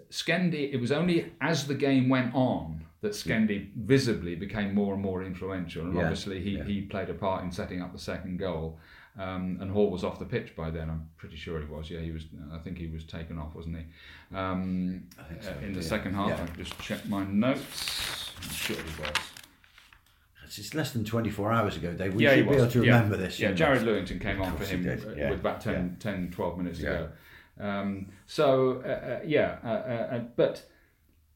[0.10, 0.73] Skendi.
[0.73, 5.24] It was only as the game went on that Skendi visibly became more and more
[5.24, 6.63] influential, and Yeah, obviously he, yeah.
[6.63, 8.80] he played a part in setting up the second goal.
[9.18, 10.89] Um, and Hall was off the pitch by then.
[10.89, 11.89] I'm pretty sure he was.
[11.89, 12.26] Yeah, he was.
[12.52, 14.36] I think he was taken off, wasn't he?
[14.36, 15.04] Um,
[15.39, 15.86] so, in the yeah.
[15.86, 16.41] second half.
[16.41, 18.32] I just checked my notes.
[18.44, 19.12] I'm sure he was.
[20.58, 22.13] It's less than 24 hours ago, Dave.
[22.13, 23.39] We yeah, should be able to remember this.
[23.39, 23.84] Yeah, Jared?
[23.84, 27.10] Lewington came on for him with about 10, 10 12 minutes ago.
[27.60, 30.65] Um, so, uh, uh, yeah, uh, uh, uh, but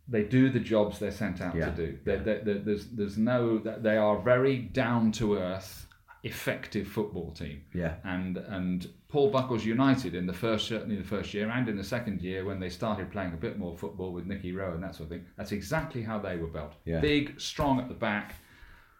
[0.09, 1.97] they do the jobs they're sent out Yeah, to do.
[2.03, 5.87] They they they there's, there's no, they are very down to earth,
[6.23, 7.63] effective football team.
[7.73, 7.95] Yeah.
[8.03, 11.83] And and Paul Buckles United in the first certainly the first year and in the
[11.83, 14.95] second year when they started playing a bit more football with Nicky Wroe and that
[14.95, 15.25] sort of thing.
[15.37, 16.73] That's exactly how they were built.
[16.85, 16.99] Yeah.
[16.99, 18.35] Big, strong at the back,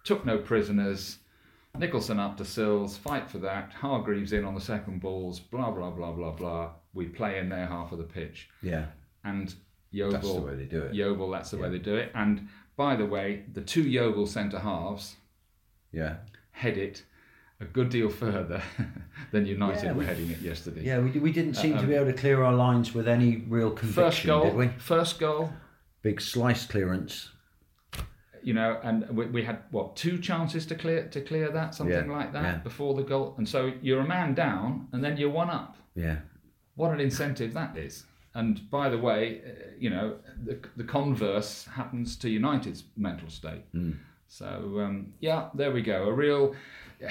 [0.04, 1.18] took no prisoners.
[1.78, 3.74] Nicholson up to Sills, fight for that.
[3.74, 5.40] Hargreaves in on the second balls.
[5.40, 6.72] Blah blah blah blah blah.
[6.94, 8.86] We play in their half of the pitch, Yeah.
[9.24, 9.54] and
[9.92, 10.12] Yeovil.
[10.14, 10.94] That's the way they do it.
[10.94, 12.12] Yeovil, that's the way they do it.
[12.14, 15.16] And by the way, the two Yeovil centre halves
[15.92, 16.18] Yeah.
[16.52, 17.04] head it
[17.62, 18.62] a good deal further
[19.32, 20.84] than United Yeah, were heading it yesterday.
[20.84, 23.44] Yeah, we, we didn't seem Uh, to be able to clear our lines with any
[23.50, 24.68] real conviction, First goal, did we?
[24.78, 25.52] first goal,
[26.02, 27.32] Big slice clearance.
[28.42, 32.10] you know, and we, we had what two chances to clear to clear that, something
[32.10, 32.58] Yeah, like that, yeah.
[32.60, 35.76] before the goal, and so you're a man down, and then you're one up.
[35.96, 36.20] Yeah.
[36.76, 38.06] What an incentive that is!
[38.36, 43.64] And by the way, uh, you know, the, the converse happens to United's mental state.
[43.72, 43.94] Hmm.
[44.28, 46.04] So um, yeah, there we go.
[46.04, 46.56] A real.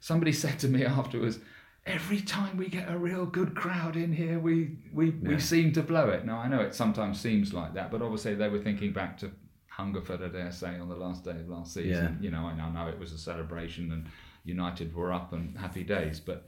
[0.00, 1.40] Somebody said to me afterwards,
[1.84, 5.82] "Every time we get a real good crowd in here, we we, we seem to
[5.82, 8.92] blow it." Now I know it sometimes seems like that, but obviously they were thinking
[8.92, 9.32] back to
[9.68, 12.18] Hungerford, I dare say, on the last day of last season.
[12.20, 14.06] You know, I know, know it was a celebration and
[14.44, 16.46] United were up and happy days, but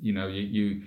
[0.00, 0.42] you know, you.
[0.42, 0.82] you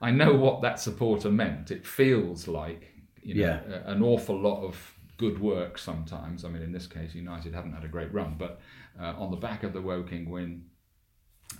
[0.00, 1.70] I know what that supporter meant.
[1.70, 3.82] It feels like you know, Yeah.
[3.92, 6.44] an awful lot of good work sometimes.
[6.44, 8.60] I mean, in this case, United haven't had a great run, but
[9.00, 10.66] uh, on the back of the Woking win,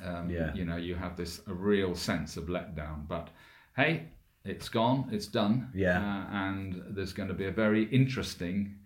[0.04, 0.54] um, Yeah.
[0.54, 3.08] you know, you have this a real sense of letdown.
[3.08, 3.30] But
[3.76, 4.08] hey,
[4.44, 5.98] it's gone, it's done, Yeah.
[5.98, 8.76] uh, and there's going to be a very interesting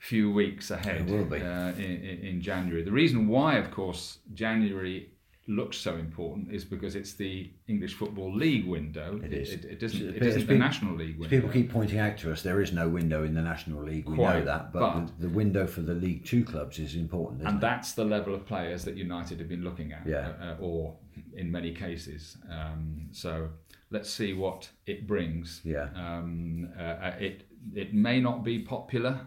[0.00, 1.42] few weeks ahead There will be.
[1.42, 2.82] Uh, in in January.
[2.84, 5.10] The reason why, of course, January
[5.46, 9.20] looks so important is because it's the English Football League window.
[9.22, 9.52] It is.
[9.52, 10.00] It, doesn't.
[10.00, 11.28] It's- It isn't the National League window.
[11.36, 14.08] People keep pointing out to us there is no window in the National League.
[14.08, 17.42] We know that, but, but- the, the window for the League Two clubs is important,
[17.46, 17.60] and it?
[17.60, 20.32] that's the level of players that United have been looking at, Yeah.
[20.40, 20.96] uh, uh, or
[21.36, 22.36] in many cases.
[22.50, 23.50] Um, so
[23.90, 25.60] let's see what it brings.
[25.64, 25.88] Yeah.
[25.94, 27.42] Um, uh, uh, it
[27.74, 29.20] it may not be popular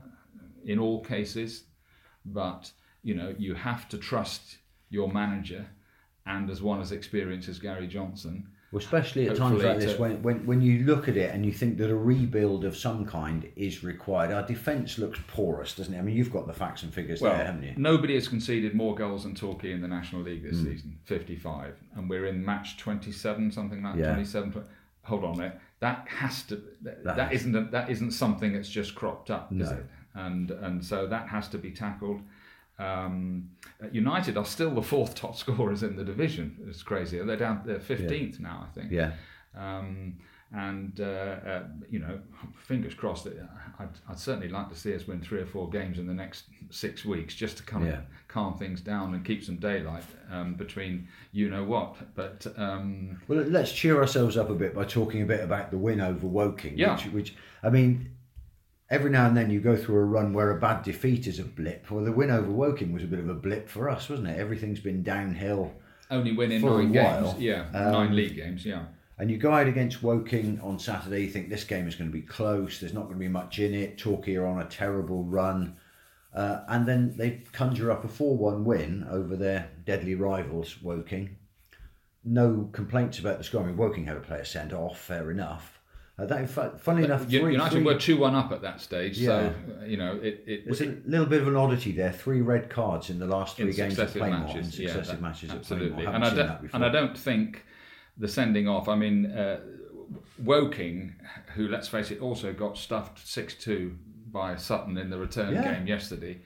[0.65, 1.65] in all cases,
[2.25, 2.71] but
[3.03, 4.57] you know you have to trust
[4.89, 5.67] your manager,
[6.27, 8.47] and as one as experienced as Gary Johnson.
[8.71, 11.53] Well, especially at times like this, when, when, when you look at it and you
[11.53, 15.97] think that a rebuild of some kind is required, our defence looks porous, doesn't it?
[15.97, 17.73] I mean, you've got the facts and figures Well, there, haven't you?
[17.77, 20.65] nobody has conceded more goals than Torquay in the National League this hmm.
[20.65, 21.75] season, 55.
[21.95, 24.07] And we're in match 27, something like Yeah.
[24.13, 24.65] 27.
[25.03, 25.59] Hold on a minute.
[25.79, 29.49] That has to, that, That that isn't, a, that isn't something that's just cropped up,
[29.53, 29.77] is No.
[29.77, 29.85] it?
[30.13, 32.19] And, and so that has to be tackled.
[32.79, 33.49] Um,
[33.83, 36.57] uh, United are still the fourth top scorers in the division.
[36.67, 37.19] It's crazy.
[37.19, 38.91] They're down, they're 15th now, I think.
[38.91, 39.13] Yeah.
[39.55, 40.17] Um,
[40.53, 42.19] And uh, uh, you know,
[42.55, 43.25] fingers crossed.
[43.25, 43.37] That
[43.79, 46.45] I'd, I'd, certainly like to see us win three or four games in the next
[46.69, 48.01] six weeks, just to kind of Yeah.
[48.29, 51.97] calm things down and keep some daylight um, between you know what.
[52.15, 55.77] But um, Well, let's cheer ourselves up a bit by talking a bit about the
[55.77, 56.77] win over Woking.
[56.77, 56.93] Yeah.
[56.95, 58.11] Which, which I mean,
[58.89, 61.43] every now and then you go through a run where a bad defeat is a
[61.43, 61.89] blip.
[61.91, 64.39] Well, the win over Woking was a bit of a blip for us, wasn't it?
[64.39, 65.73] Everything's been downhill.
[66.09, 68.85] only winning For a nine while, games, yeah, um, nine league games, yeah.
[69.19, 72.13] And you go out against Woking on Saturday, you think this game is going to
[72.13, 73.97] be close, there's not going to be much in it.
[73.97, 75.75] Torquay are on a terrible run.
[76.33, 81.35] Uh, and then they conjure up a 4 1 win over their deadly rivals, Woking.
[82.23, 83.63] No complaints about the score.
[83.63, 85.76] I mean, Woking had a player sent off, fair enough.
[86.19, 88.81] Uh, that, fu- funnily enough, U- three, United three- were two one up at that
[88.81, 89.81] stage, so Yeah.
[89.81, 90.43] uh, you know it.
[90.47, 92.11] it, there's it a little bit of an oddity there.
[92.11, 94.47] Three red cards in the last three in games successive Plainmoor.
[94.47, 96.05] matches, in yeah, successive that- matches absolutely.
[96.05, 97.65] And I don't and I don't think
[98.17, 98.87] the sending off.
[98.89, 99.59] I mean, uh,
[100.43, 101.13] Woking,
[101.55, 103.95] who let's face it, also got stuffed six two
[104.31, 105.73] by Sutton in the return Yeah.
[105.75, 106.39] game yesterday.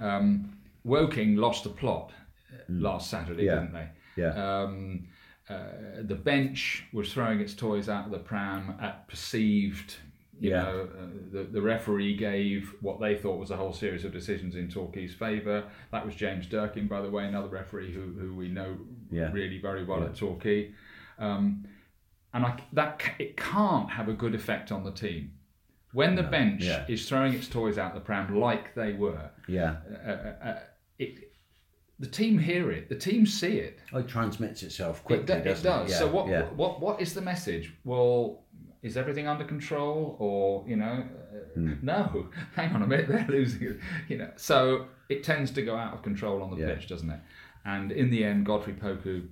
[0.00, 2.10] Um, Woking lost the plot
[2.52, 3.46] uh, last Saturday, Mm.
[3.46, 3.54] Yeah.
[3.60, 3.88] didn't they?
[4.16, 4.62] Yeah.
[4.62, 5.06] Um,
[5.52, 9.96] uh, the bench was throwing its toys out of the pram at perceived.
[10.40, 10.62] You Yeah.
[10.62, 14.56] know, uh, the, the referee gave what they thought was a whole series of decisions
[14.56, 15.64] in Torquay's favour.
[15.92, 18.76] That was James Durkin, by the way, another referee who, who we know
[19.10, 19.30] Yeah.
[19.32, 20.72] really very well at Torquay.
[21.18, 21.64] Um,
[22.34, 25.32] and I, that it can't have a good effect on the team
[25.92, 26.86] when the bench yeah.
[26.88, 29.30] is throwing its toys out the pram like they were.
[29.46, 29.76] Yeah.
[30.06, 30.58] Uh, uh, uh,
[30.98, 31.31] it,
[32.02, 33.78] the team hear it, the team see it.
[33.92, 35.90] Oh, it transmits itself It, quickly, it doesn't does.
[35.90, 36.42] Yeah, so what, yeah.
[36.60, 37.72] what what is the message?
[37.84, 38.42] Well,
[38.82, 41.74] is everything under control, or you know, uh, Hmm.
[41.82, 42.28] no?
[42.56, 43.62] Hang on a minute, they're losing.
[43.62, 43.76] it,
[44.08, 46.74] You know, so it tends to go out of control on the Yeah.
[46.74, 47.20] pitch, doesn't it?
[47.64, 49.28] And in the end, Godfrey Poku,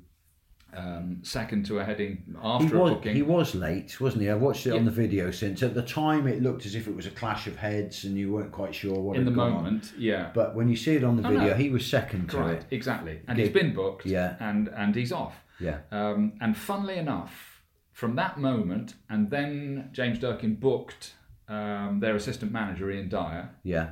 [0.76, 3.14] um, second to a heading He after a booking.
[3.14, 4.30] he was late, wasn't he?
[4.30, 5.62] I've watched it on the video since.
[5.62, 8.33] At the time, it looked as if it was a clash of heads and you
[8.33, 9.64] weren't quite sure what in the had gone on.
[9.64, 10.30] moment, yeah.
[10.35, 11.38] But when you see it on the Oh, no.
[11.40, 12.66] video, he was second to Right, it.
[12.70, 13.20] exactly.
[13.28, 14.37] And Gig- he's been booked, Yeah.
[14.40, 15.35] and and he's off.
[15.59, 15.78] Yeah.
[15.90, 21.14] Um, and funnily enough, from that moment, and then James Durkin booked
[21.48, 23.50] um, their assistant manager Ian Dyer.
[23.64, 23.88] Yeah.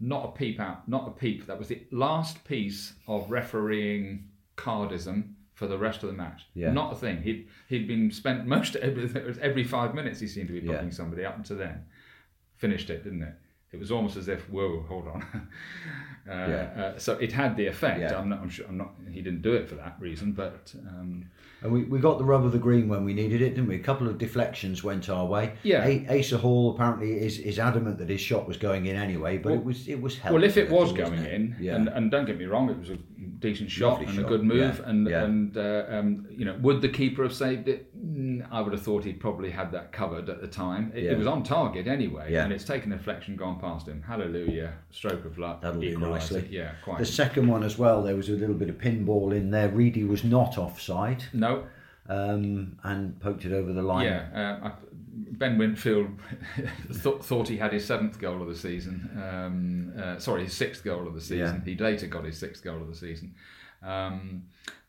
[0.00, 1.46] Not a peep out, not a peep.
[1.46, 6.46] That was the last piece of refereeing cardism for the rest of the match.
[6.54, 6.72] Yeah.
[6.72, 7.22] Not a thing.
[7.22, 9.08] He'd he'd been spent most every,
[9.40, 10.20] every five minutes.
[10.20, 10.72] He seemed to be Yeah.
[10.74, 11.84] booking somebody up until then.
[12.56, 13.34] Finished it, didn't it?
[13.72, 15.22] It was almost as if, whoa, hold on.
[16.28, 16.82] uh, Yeah.
[16.94, 18.00] uh, so it had the effect.
[18.00, 18.16] Yeah.
[18.18, 18.40] I'm not.
[18.40, 18.66] I'm sure.
[18.68, 18.94] I'm not.
[19.10, 21.24] He didn't do it for that reason, but um,
[21.62, 23.74] And we, we got the rub of the green when we needed it, didn't we?
[23.74, 25.54] A couple of deflections went our way.
[25.64, 25.84] Yeah.
[25.84, 29.50] A- Asa Hall apparently is, is adamant that his shot was going in anyway, but
[29.50, 30.34] Well- it was it was helpful.
[30.40, 31.32] Well, if it was going it?
[31.32, 31.74] in, yeah.
[31.74, 32.98] and, and don't get me wrong, it was a
[33.44, 35.24] decent shot Lovely and shot, a good move, yeah, and yeah.
[35.24, 37.80] and uh, um, you know, would the keeper have saved it?
[37.96, 40.90] Mm, I would have thought he'd probably had that covered at the time.
[40.94, 41.12] It, Yeah.
[41.12, 42.44] it was on target anyway, Yeah.
[42.44, 44.02] and it's taken a deflection, gone past him.
[44.02, 45.60] Hallelujah, stroke of luck.
[45.60, 46.48] That'll do nicely.
[46.50, 46.98] Yeah, quite.
[46.98, 49.68] the second one as well, there was a little bit of pinball in there.
[49.68, 51.64] Reedy was not offside no,
[52.08, 54.06] um, and poked it over the line.
[54.06, 54.58] yeah.
[54.62, 54.72] Uh, I,
[55.38, 56.08] ben Whitfield
[56.92, 59.10] thought, thought he had his seventh goal of the season.
[59.22, 61.62] Um, uh, sorry, his sixth goal of the season.
[61.64, 63.34] He later got his sixth goal of the season.
[63.82, 64.44] Um,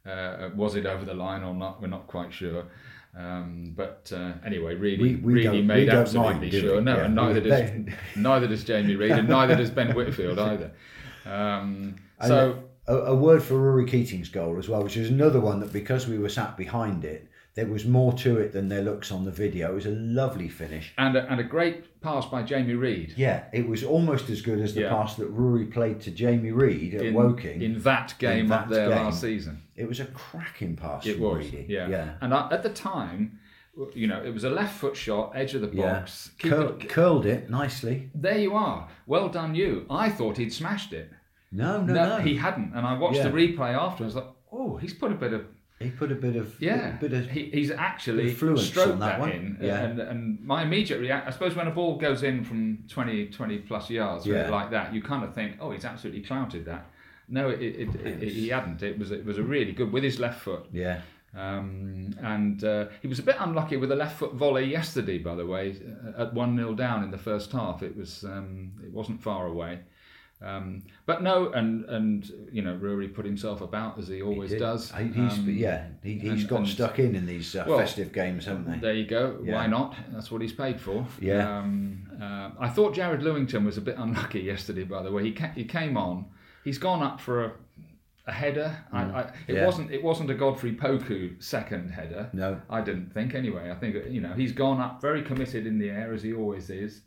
[0.06, 1.82] uh, was it over the line or not?
[1.82, 2.66] We're not quite sure.
[3.18, 6.82] Um, but uh, anyway, really, We- we really made absolutely mind, sure.
[6.82, 10.72] No, Yeah, and neither does neither does Jamie Reid, and neither does Ben Whitfield either.
[11.26, 11.96] Um,
[12.28, 15.72] so a, a word for Rory Keating's goal as well, which is another one that
[15.74, 19.24] because we were sat behind it, there was more to it than there looks on
[19.26, 19.72] the video.
[19.72, 20.94] It was a lovely finish.
[20.98, 23.14] and a, and a great pass by Jamie Reid.
[23.16, 24.90] Yeah, it was almost as good as the Yeah.
[24.90, 27.62] pass that Rory played to Jamie Reid at in, Woking.
[27.62, 29.06] in that game up that there game.
[29.06, 29.62] last season.
[29.76, 31.06] it was a cracking pass.
[31.06, 31.66] It was, Reedy.
[31.70, 31.88] yeah.
[31.88, 32.14] yeah.
[32.22, 33.40] And I, at the time,
[33.94, 36.00] you know, it was a left foot shot, edge of the Yeah.
[36.00, 36.32] box.
[36.38, 38.10] Keeper- Cur- curled it nicely.
[38.14, 38.90] there you are.
[39.08, 39.86] Well done, you.
[39.90, 41.10] I thought he'd smashed it.
[41.54, 42.24] No, no, No, no.
[42.24, 42.74] he hadn't.
[42.76, 43.30] And I watched Yeah.
[43.30, 44.16] the replay afterwards.
[44.16, 45.46] Like, oh, he's put a bit of
[45.80, 46.92] He put a bit of yeah.
[46.92, 49.32] bit of he, he's actually bit of fluence stroked that that, one.
[49.32, 49.58] in.
[49.62, 49.82] Yeah.
[49.82, 53.58] And and my immediate reaction, I suppose, when a ball goes in from 20, 20
[53.60, 54.50] plus yards Yeah.
[54.50, 56.86] like that, you kind of think, oh, he's absolutely clouted that.
[57.28, 58.84] No, it, it, it, it, he hadn't.
[58.84, 60.66] It was it was a really good with his left foot.
[60.72, 61.02] yeah.
[61.38, 65.36] Um, and uh, he was a bit unlucky with a left foot volley yesterday, by
[65.36, 65.76] the way,
[66.18, 67.84] uh, at one 0 down in the first half.
[67.84, 69.80] It was um, it wasn't far away,
[70.42, 74.58] um, but no, and and you know Rory put himself about as he always He
[74.58, 74.92] does.
[74.92, 77.78] He- He's, Um, yeah, he, he's and- got and- stuck in in these uh, Well,
[77.80, 78.78] festive games, haven't they?
[78.80, 79.40] There you go.
[79.44, 79.56] Yeah.
[79.56, 79.96] Why not?
[80.12, 81.06] That's what he's paid for.
[81.22, 81.60] Yeah.
[81.60, 84.84] Um, uh, I thought Jared Lewington was a bit unlucky yesterday.
[84.84, 86.26] By the way, he ca- he came on.
[86.64, 87.52] He's gone up for a,
[88.28, 88.76] a header.
[88.92, 89.66] I, I, it Yeah.
[89.66, 89.92] wasn't.
[89.92, 92.30] It wasn't a Godfrey Poku second header.
[92.34, 92.60] No.
[92.70, 93.72] I didn't think anyway.
[93.72, 96.70] I think you know he's gone up very committed in the air as he always
[96.70, 97.02] is.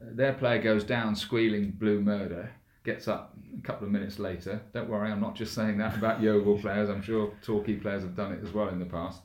[0.00, 2.50] Their player goes down squealing blue murder.
[2.84, 4.60] Gets up a couple of minutes later.
[4.72, 6.88] Don't worry, I'm not just saying that about Yeovil players.
[6.88, 9.20] I'm sure Torquay players have done it as well in the past.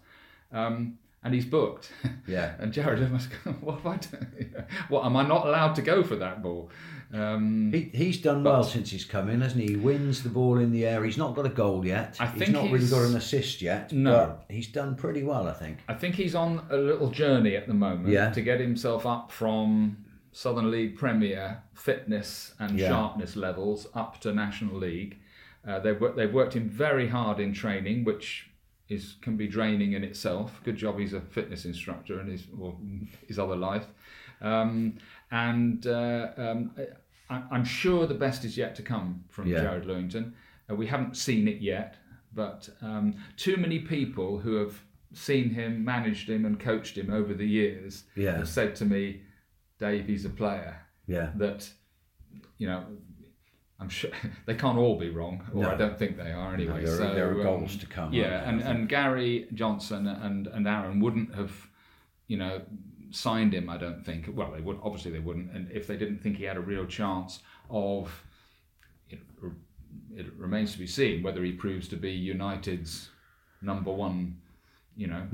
[0.52, 1.92] Um, and he's booked.
[2.28, 2.54] Yeah.
[2.60, 3.52] and Jared must go.
[3.62, 4.66] What have I done?
[4.90, 6.70] What am I not allowed to go for that ball?
[7.14, 9.68] Um, He, he's done well since he's come in, hasn't he?
[9.70, 11.04] He wins the ball in the air.
[11.04, 12.18] He's not got a goal yet.
[12.20, 13.92] I think he's not really got an assist yet.
[13.94, 14.38] No.
[14.38, 15.78] but he's done pretty well, I think.
[15.88, 18.32] I think he's on a little journey at the moment Yeah.
[18.32, 19.98] to get himself up from
[20.34, 22.90] Southern League Premier fitness and Yeah.
[22.90, 25.20] sharpness levels up to National League.
[25.66, 28.50] Uh, they've, worked, they've worked him very hard in training, which
[28.90, 30.60] is can be draining in itself.
[30.66, 32.76] Good job he's a fitness instructor in his or
[33.28, 33.88] his other life.
[34.42, 34.98] Um,
[35.32, 36.72] and uh, um,
[37.30, 39.62] I, I'm sure the best is yet to come from Yeah.
[39.62, 40.34] Jared Lewington.
[40.70, 41.96] Uh, we haven't seen it yet,
[42.34, 44.82] but um, too many people who have
[45.14, 48.38] seen him, managed him, and coached him over the years Yeah.
[48.38, 49.22] have said to me,
[49.84, 51.32] Dave, he's a player Yeah.
[51.36, 51.70] that,
[52.58, 52.86] you know,
[53.82, 54.12] I'm sure
[54.46, 55.72] they can't all be wrong, or No.
[55.72, 56.86] I don't think they are anyway.
[56.86, 60.48] there are- so, there are um, goals to come, Yeah, and, and Gary Johnson and,
[60.48, 61.52] and Aaron wouldn't have,
[62.28, 62.62] you know,
[63.12, 63.70] signed him.
[63.70, 64.30] I don't think.
[64.34, 66.86] Well, they would obviously they wouldn't, and if they didn't think he had a real
[66.86, 68.24] chance of,
[69.10, 69.20] it,
[70.16, 73.10] it remains to be seen whether he proves to be United's
[73.62, 74.38] number one,
[74.96, 75.28] you know,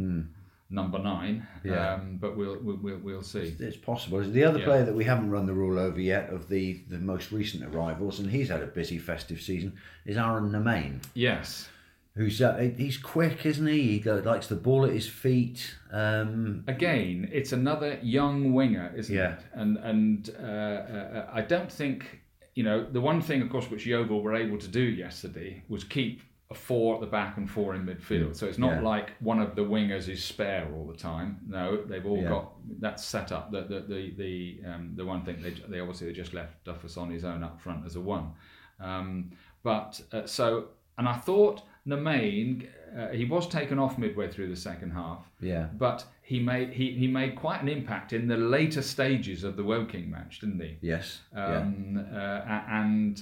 [0.69, 1.47] number nine.
[1.63, 1.93] Yeah.
[1.95, 3.55] Um, but we'll, we'll we'll we'll see.
[3.59, 4.21] It's possible.
[4.21, 4.65] The other Yeah.
[4.65, 8.19] player that we haven't run the rule over yet of the, the most recent arrivals,
[8.19, 9.73] and he's had a busy festive season,
[10.05, 11.01] is Aaron Nemane.
[11.13, 11.69] Yes.
[12.15, 13.99] Who's uh, he's quick, isn't he?
[13.99, 15.73] He likes the ball at his feet.
[15.91, 19.33] Um, again, it's another young winger, isn't Yeah.
[19.33, 19.39] it?
[19.53, 22.19] And and uh, uh, I don't think
[22.55, 25.83] you know the one thing, of course, which Yeovil were able to do yesterday was
[25.85, 26.21] keep
[26.55, 28.35] four at the back and four in midfield.
[28.35, 28.81] So it's not Yeah.
[28.81, 31.37] like one of the wingers is spare all the time.
[31.47, 32.29] No, they've all Yeah.
[32.29, 33.51] got that set up.
[33.51, 36.97] The the the the, um, the one thing they they obviously they just left Duffus
[36.97, 38.31] on his own up front as a one.
[38.79, 39.31] Um,
[39.61, 44.55] but uh, so and I thought Nemane, uh, he was taken off midway through the
[44.55, 48.81] second half yeah, but he made he, he made quite an impact in the later
[48.81, 50.77] stages of the Woking match, didn't he?
[50.81, 53.21] yes, yeah, Um, uh, and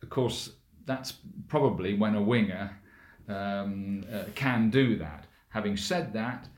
[0.00, 0.52] of course,
[0.88, 1.12] that's
[1.46, 2.76] probably when a winger
[3.28, 5.26] um, uh, can do that.
[5.50, 6.48] Having said that,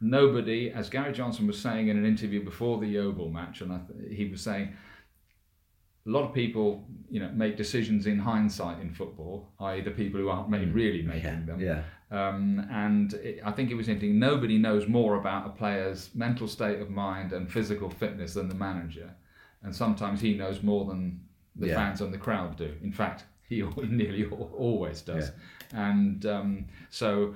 [0.00, 3.78] nobody, as Gary Johnson was saying in an interview before the Yeovil match, and I
[3.78, 4.72] th- he was saying
[6.06, 10.20] a lot of people, you know, make decisions in hindsight in football, i.e., the people
[10.20, 11.60] who aren't ma- really making them.
[11.60, 16.10] yeah, Um, and it, I think it was hinting nobody knows more about a player's
[16.14, 19.14] mental state of mind and physical fitness than the manager.
[19.62, 21.20] And sometimes he knows more than
[21.56, 21.74] the Yeah.
[21.74, 22.72] fans and the crowd do.
[22.82, 25.30] In fact, he nearly always does.
[25.72, 27.34] And um, so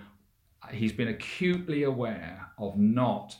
[0.70, 3.36] he's been acutely aware of not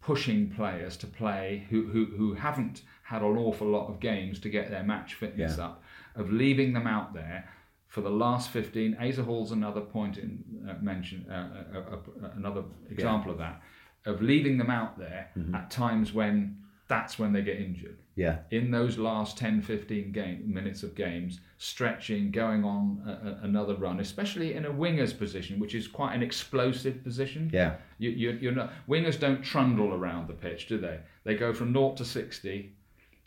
[0.00, 4.48] pushing players to play who, who, who haven't had an awful lot of games to
[4.48, 5.66] get their match fitness Yeah.
[5.66, 5.82] up,
[6.16, 7.48] of leaving them out there
[7.88, 8.96] for the last 15.
[9.00, 13.60] Asa Hall's another point in uh, mention, uh, uh, uh, uh, another example of that,
[14.06, 15.54] of leaving them out there Mm-hmm.
[15.54, 16.56] at times when
[16.90, 17.96] that's when they get injured.
[18.16, 23.44] Yeah, in those last 10 15 game, minutes of games stretching going on a, a,
[23.44, 27.48] another run especially in a winger's position which is quite an explosive position.
[27.52, 30.98] Yeah, you, you, you're not wingers don't trundle around the pitch do they?
[31.24, 32.72] They go from 0 to 60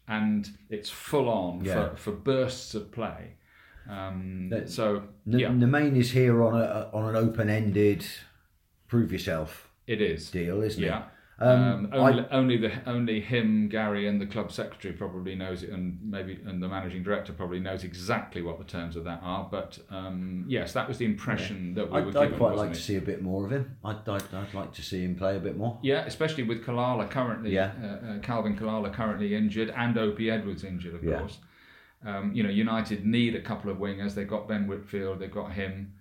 [0.08, 1.89] and it's full on Yeah.
[1.91, 3.36] for, for bursts of play.
[3.89, 5.47] Um, That- so N- yeah.
[5.49, 8.06] Nemane is here on a on an open-ended,
[8.88, 10.30] prove yourself it is.
[10.30, 10.88] deal, isn't it?
[10.88, 10.99] yeah.
[10.99, 11.06] it?
[11.43, 15.71] Um, Um, only, only the only him, Gary, and the club secretary probably knows it,
[15.71, 19.47] and maybe and the managing director probably knows exactly what the terms of that are.
[19.51, 22.34] But um, yes, that was the impression that we were I'd, given.
[22.34, 22.75] I'd quite like it?
[22.75, 23.75] to see a bit more of him.
[23.84, 25.77] I'd, I'd, I'd like to see him play a bit more.
[25.84, 27.71] Yeah, especially with Kalala currently, Yeah.
[27.84, 31.19] uh, uh, Calvin Kalala currently injured, and Opi Edwards injured, of Yeah.
[31.19, 31.39] course.
[32.06, 34.13] Um, you know, United need a couple of wingers.
[34.13, 35.93] They've got Ben Whitfield, they've got him.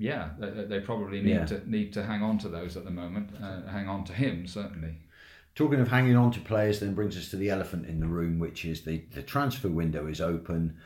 [0.00, 1.44] Yeah, they, they probably need Yeah.
[1.44, 3.30] to need to hang on to those at the moment.
[3.40, 4.94] Uh, hang on to him certainly.
[5.54, 8.38] Talking of hanging on to players, then brings us to the elephant in the room,
[8.38, 10.76] which is the, the transfer window is open.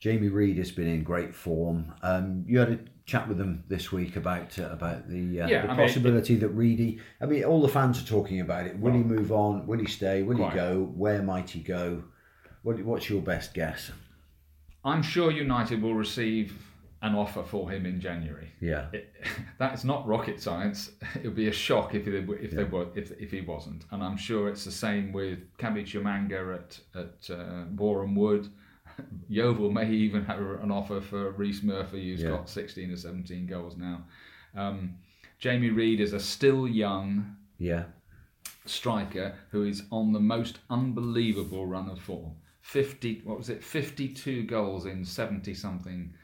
[0.00, 1.92] Jamie Reid has been in great form.
[2.02, 5.62] Um, you had a chat with them this week about uh, about the, uh, Yeah,
[5.66, 6.98] the I mean, possibility that Reedy.
[7.20, 8.76] I mean, all the fans are talking about it.
[8.78, 9.66] Will he move on?
[9.68, 10.24] Will he stay?
[10.24, 10.50] Will Quite.
[10.52, 10.90] he go?
[10.96, 12.02] Where might he go?
[12.64, 13.92] What, what's your best guess?
[14.84, 16.54] I'm sure United will receive
[17.02, 18.48] an offer for him in January.
[18.60, 19.12] Yeah, It,
[19.58, 20.92] that is not rocket science.
[21.16, 23.84] It would be a shock if they, if they were if, if he wasn't.
[23.90, 28.48] And I'm sure it's the same with Kabi Tshimanga at at uh, Boreham Wood.
[29.28, 32.30] Yeovil may even have an offer for Rhys Murphy, who's Yeah.
[32.36, 34.04] got 16 or 17 goals now.
[34.54, 34.96] Um,
[35.38, 37.84] Jamie Reid is a still young Yeah.
[38.66, 42.32] striker who is on the most unbelievable run of form.
[42.60, 46.14] 50, what was it, 52 goals in 70 something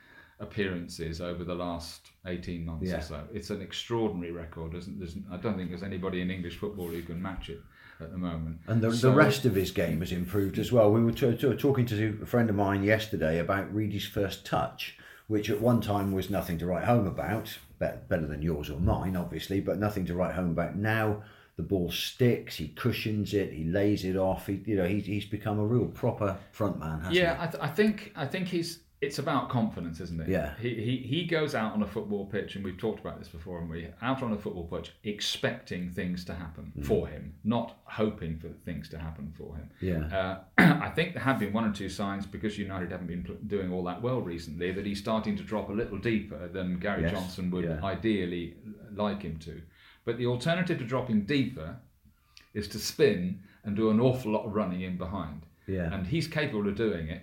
[0.40, 2.98] appearances over the last 18 months Yeah.
[2.98, 3.24] or so.
[3.32, 4.74] It's an extraordinary record.
[4.74, 7.60] Isn't, there's, I don't think there's anybody in English football who can match it
[8.00, 8.58] at the moment.
[8.66, 10.92] And the, So- the rest of his game has improved as well.
[10.92, 14.96] We were t- t- talking to a friend of mine yesterday about Reedy's first touch,
[15.26, 17.58] which at one time was nothing to write home about.
[17.78, 20.74] Better, than yours or mine, obviously, but nothing to write home about.
[20.76, 21.22] Now
[21.56, 24.48] the ball sticks, he cushions it, he lays it off.
[24.48, 27.62] He, you know, he's, he's become a real proper front man, hasn't Yeah, I, th-
[27.62, 28.80] I think I think he's.
[29.00, 30.28] It's about confidence, isn't it?
[30.28, 30.54] Yeah.
[30.60, 33.60] He, he he goes out on a football pitch, and we've talked about this before,
[33.60, 36.84] and we out on a football pitch expecting things to happen Mm.
[36.84, 39.70] for him, not hoping for things to happen for him.
[39.80, 40.16] Yeah.
[40.18, 40.38] Uh,
[40.86, 43.84] I think there have been one or two signs because United haven't been doing all
[43.84, 47.50] that well recently that he's starting to drop a little deeper than Gary Yes, Johnson
[47.52, 47.78] would yeah.
[47.84, 48.56] ideally
[48.94, 49.62] like him to.
[50.04, 51.76] But the alternative to dropping deeper
[52.52, 55.42] is to spin and do an awful lot of running in behind.
[55.68, 55.92] Yeah.
[55.92, 57.22] And he's capable of doing it.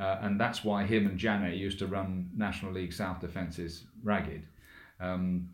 [0.00, 4.46] Uh, and that's why him and Janneh used to run National League South defences ragged.
[5.00, 5.50] Um,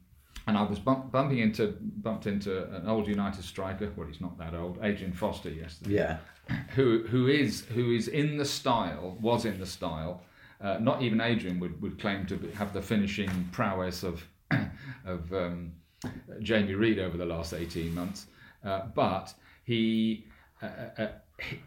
[0.46, 3.92] and I was bump, bumping into bumped into an old United striker.
[3.96, 4.78] Well, he's not that old.
[4.82, 6.18] Adrian Foster yesterday Yeah.
[6.74, 10.22] who who is who is in the style was in the style.
[10.60, 14.26] Uh, not even Adrian would, would claim to be, have the finishing prowess of
[15.04, 15.72] of um,
[16.40, 18.26] Jamie Reid over the last eighteen months,
[18.64, 19.34] uh, but
[19.64, 20.26] he,
[20.62, 20.66] uh,
[20.98, 21.08] uh,
[21.40, 21.58] he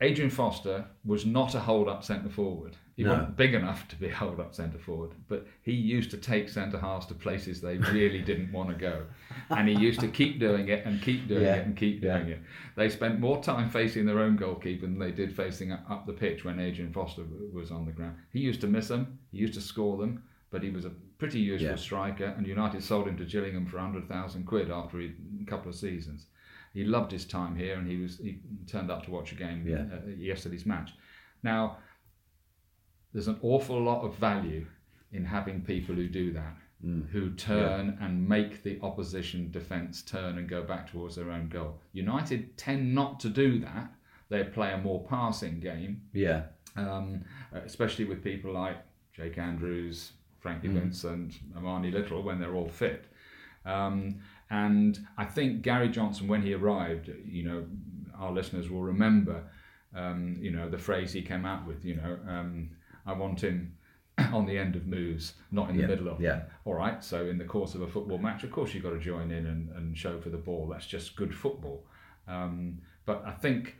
[0.00, 2.76] Adrian Foster was not a hold up centre forward.
[2.96, 3.10] He No.
[3.10, 6.48] wasn't big enough to be a hold up centre forward, but he used to take
[6.48, 9.04] centre halves to places they really didn't want to go.
[9.50, 11.56] And he used to keep doing it and keep doing Yeah.
[11.56, 12.40] it and keep doing it.
[12.74, 16.12] They spent more time facing their own goalkeeper than they did facing up, up the
[16.14, 18.16] pitch when Adrian Foster was on the ground.
[18.32, 21.40] He used to miss them, he used to score them, but he was a pretty
[21.40, 21.76] useful Yeah.
[21.76, 25.10] striker, and United sold him to Gillingham for 100,000 quid after a
[25.46, 26.26] couple of seasons.
[26.76, 29.66] He loved his time here, and he was he turned up to watch a game
[29.66, 29.86] Yeah.
[29.94, 30.90] uh, yesterday's match.
[31.42, 31.78] Now,
[33.14, 34.66] there's an awful lot of value
[35.10, 36.54] in having people who do that,
[37.12, 41.80] who turn and make the opposition defence turn and go back towards their own goal.
[41.92, 43.90] United tend not to do that.
[44.28, 46.42] They play a more passing game, Yeah.
[46.76, 48.76] um, especially with people like
[49.14, 53.06] Jake Andrews, Frankie Vincent, Armani Little when they're all fit.
[53.64, 54.20] Um,
[54.50, 57.64] and I think Gary Johnson, when he arrived, you know,
[58.18, 59.42] our listeners will remember,
[59.94, 62.70] um, you know, the phrase he came out with, you know, um,
[63.04, 63.76] I want him
[64.32, 66.30] on the end of moves, not in Yeah, the middle of yeah.
[66.36, 66.42] them.
[66.64, 68.98] All right, so in the course of a football match, of course, you've got to
[69.00, 70.68] join in and, and show for the ball.
[70.70, 71.84] That's just good football.
[72.28, 73.76] Um, but I think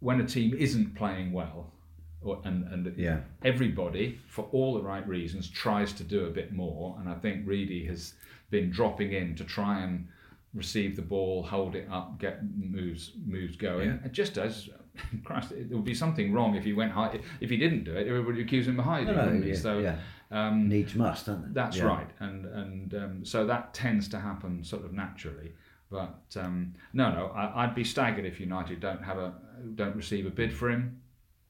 [0.00, 1.72] when a team isn't playing well,
[2.20, 3.20] or, and, and Yeah.
[3.44, 6.96] everybody, for all the right reasons, tries to do a bit more.
[6.98, 8.14] And I think Reedy has
[8.54, 10.06] been dropping in to try and
[10.54, 13.88] receive the ball, hold it up, get moves moves going.
[13.88, 14.06] Yeah.
[14.06, 14.70] It just does.
[15.24, 17.18] Christ, it would be something wrong if he went high.
[17.40, 19.16] If he didn't do it, everybody would accuse him of hiding.
[19.16, 19.96] No, no, yeah, so yeah.
[20.30, 21.60] um, Needs must, don't they?
[21.60, 21.86] that's Yeah.
[21.94, 25.52] right, and and um, so that tends to happen sort of naturally.
[25.90, 29.34] But um, no, no, I, I'd be staggered if United don't have a
[29.74, 31.02] don't receive a bid for him.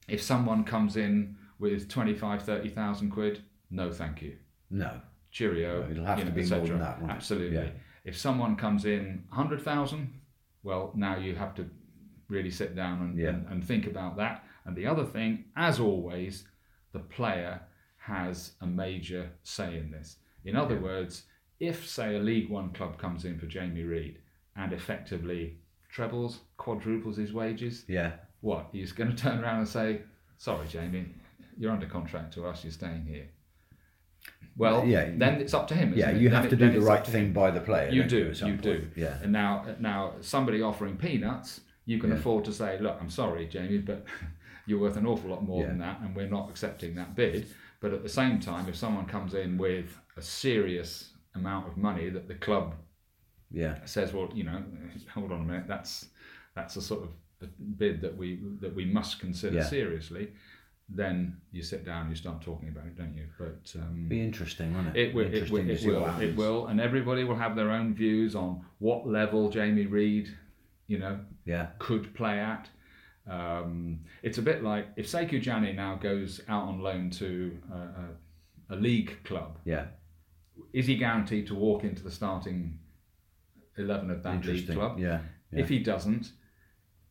[0.07, 4.37] If someone comes in with 25, 30,000 quid, no, thank you.
[4.71, 5.01] No.
[5.35, 5.81] Cheerio.
[5.81, 6.99] Well, it'll have to know, be more than that?
[7.09, 7.57] Absolutely.
[7.57, 7.69] Yeah.
[8.05, 10.13] If someone comes in 100,000,
[10.63, 11.69] well, now you have to
[12.29, 13.29] really sit down and, Yeah.
[13.29, 14.45] and, and think about that.
[14.63, 16.47] And the other thing, as always,
[16.93, 17.59] the player
[17.97, 20.17] has a major say in this.
[20.45, 21.23] In other words,
[21.59, 24.19] if, say, a League One club comes in for Jamie Reid
[24.55, 25.57] and effectively
[25.89, 28.13] trebles, quadruples his wages, Yeah.
[28.39, 28.69] what?
[28.71, 30.01] He's going to turn around and say,
[30.37, 31.07] "Sorry, Jamie,
[31.57, 32.63] you're under contract to us.
[32.63, 33.27] You're staying here."
[34.57, 35.93] Well, Yeah, then it's up to him.
[35.95, 36.17] Yeah, it?
[36.21, 37.89] you Then have it- to do the right thing by the player.
[37.89, 38.87] You do, you do.
[38.95, 39.19] Yeah.
[39.21, 42.15] And now, now somebody offering peanuts, you can Yeah.
[42.17, 44.05] afford to say, "Look, I'm sorry, Jamie, but
[44.65, 45.67] you're worth an awful lot more Yeah.
[45.67, 47.47] than that, and we're not accepting that bid."
[47.81, 52.09] But at the same time, if someone comes in with a serious amount of money
[52.09, 52.75] that the club
[53.51, 53.83] Yeah.
[53.85, 54.63] says, well, you know,
[55.13, 56.09] hold on a minute, that's
[56.55, 57.09] that's a sort of
[57.41, 57.47] a
[57.77, 59.63] bid that we that we must consider Yeah.
[59.63, 60.31] seriously.
[60.87, 63.25] Then you sit down and you start talking about it, don't you?
[63.39, 65.07] But um, Be interesting, won't it?
[65.07, 68.35] it will, it will, it will, it will, and everybody will have their own views
[68.35, 70.29] on what level Jamie Reid,
[70.87, 71.69] you know, Yeah.
[71.79, 72.69] could play at.
[73.27, 77.75] Um, it's a bit like if Saikou Janneh now goes out on loan to a,
[78.73, 79.87] a, a league club, Yeah.
[80.71, 82.77] is he guaranteed to walk into the starting
[83.77, 84.99] eleven of that league club?
[84.99, 85.21] Yeah.
[85.51, 85.61] Yeah.
[85.61, 86.31] If he doesn't,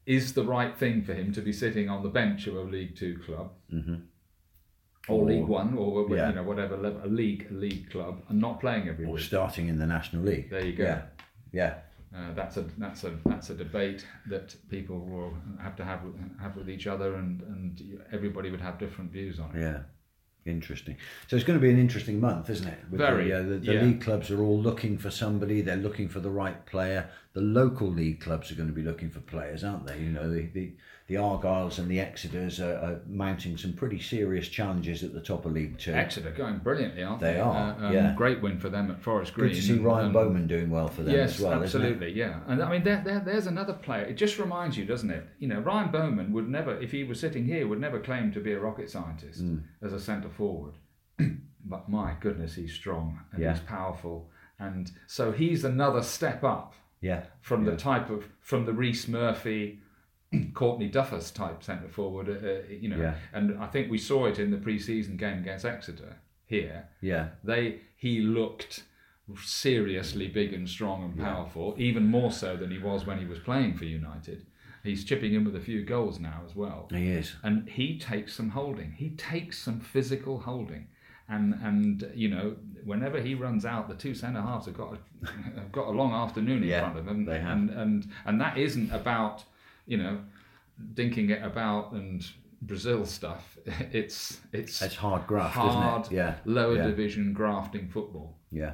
[0.06, 2.96] is the right thing for him to be sitting on the bench of a League
[2.96, 3.52] Two club.
[5.06, 6.30] Or, Or- League One, or yeah.
[6.30, 9.22] you know whatever level, a league, a league club, and not playing every or week.
[9.24, 10.48] starting in the National League.
[10.48, 10.84] There you go.
[10.84, 11.02] Yeah,
[11.52, 11.74] yeah,
[12.16, 16.00] Uh, that's a that's a that's a debate that people will have to have
[16.40, 19.60] have with each other, and and everybody would have different views on it.
[19.60, 19.80] yeah.
[20.46, 20.96] Interesting.
[21.26, 22.78] So it's going to be an interesting month, isn't it?
[22.90, 23.82] With Very, The, uh, the, the yeah.
[23.82, 25.62] league clubs are all looking for somebody.
[25.62, 27.08] They're looking for the right player.
[27.32, 29.98] The local league clubs are going to be looking for players, aren't they?
[29.98, 30.72] You know, the the,
[31.06, 35.44] the Argyles and the Exeters are, are mounting some pretty serious challenges at the top
[35.44, 35.92] of League Two.
[35.92, 37.34] Exeter going brilliantly, aren't they?
[37.34, 38.14] They are, Uh, um, yeah.
[38.16, 39.50] Great win for them at Forest Green.
[39.50, 41.62] Good to see Ryan and- Bowman doing well for them Yes, as well.
[41.62, 42.40] Isn't absolutely, yeah.
[42.46, 44.04] And I mean, there, there, there's another player.
[44.04, 45.26] It just reminds you, doesn't it?
[45.38, 48.40] You know, Ryan Bowman would never, if he was sitting here, would never claim to
[48.40, 49.58] be a rocket scientist Hmm.
[49.82, 50.74] as a centre forward.
[51.66, 53.52] but my goodness, he's strong and Yeah.
[53.52, 56.74] he's powerful, and so he's another step up?
[57.00, 57.24] Yeah.
[57.42, 57.72] from Yeah.
[57.72, 59.80] the type of from the Rhys Murphy,
[60.54, 62.28] Courtney Duffus type centre forward.
[62.28, 63.14] Uh, you know, Yeah.
[63.32, 66.16] and I think we saw it in the pre-season game against Exeter
[66.46, 67.28] here Yeah.
[67.42, 68.82] they he looked
[69.42, 73.38] seriously big and strong and powerful, even more so than he was when he was
[73.38, 74.44] playing for United.
[74.82, 77.34] He's chipping in with a few goals now as well, He is.
[77.42, 78.92] and he takes some holding.
[78.92, 80.88] He takes some physical holding,
[81.26, 85.26] and and you know whenever he runs out, the two centre halves have got a,
[85.60, 87.56] have got a long afternoon in Yeah, front of them, they have.
[87.56, 89.44] and and and that isn't about
[89.86, 90.20] you know
[90.94, 92.26] dinking it about and
[92.62, 93.58] Brazil stuff.
[93.92, 96.16] It's it's It's hard graft, hard, isn't it?
[96.16, 96.34] Yeah.
[96.44, 96.86] lower yeah.
[96.86, 98.36] division grafting football.
[98.50, 98.72] Yeah.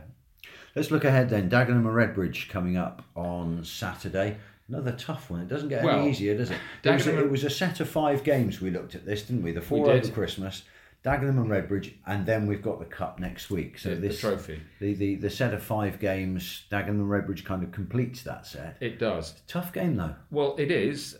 [0.74, 1.50] Let's look ahead then.
[1.50, 4.36] Dagenham and Redbridge coming up on Saturday.
[4.68, 5.40] Another tough one.
[5.40, 6.58] It doesn't get Well, any easier, does it?
[6.84, 9.22] It was, Dagenham a, it was a set of five games we looked at this,
[9.22, 9.50] didn't we?
[9.50, 10.04] The four did.
[10.04, 10.62] over Christmas,
[11.04, 13.78] Dagenham and Redbridge, and then we've got the cup next week.
[13.78, 14.60] So The- the this trophy.
[14.80, 18.76] the, the the set of five games, Dagenham and Redbridge kind of completes that set.
[18.80, 19.40] It does.
[19.46, 20.14] Tough game though.
[20.30, 21.16] Well, it is.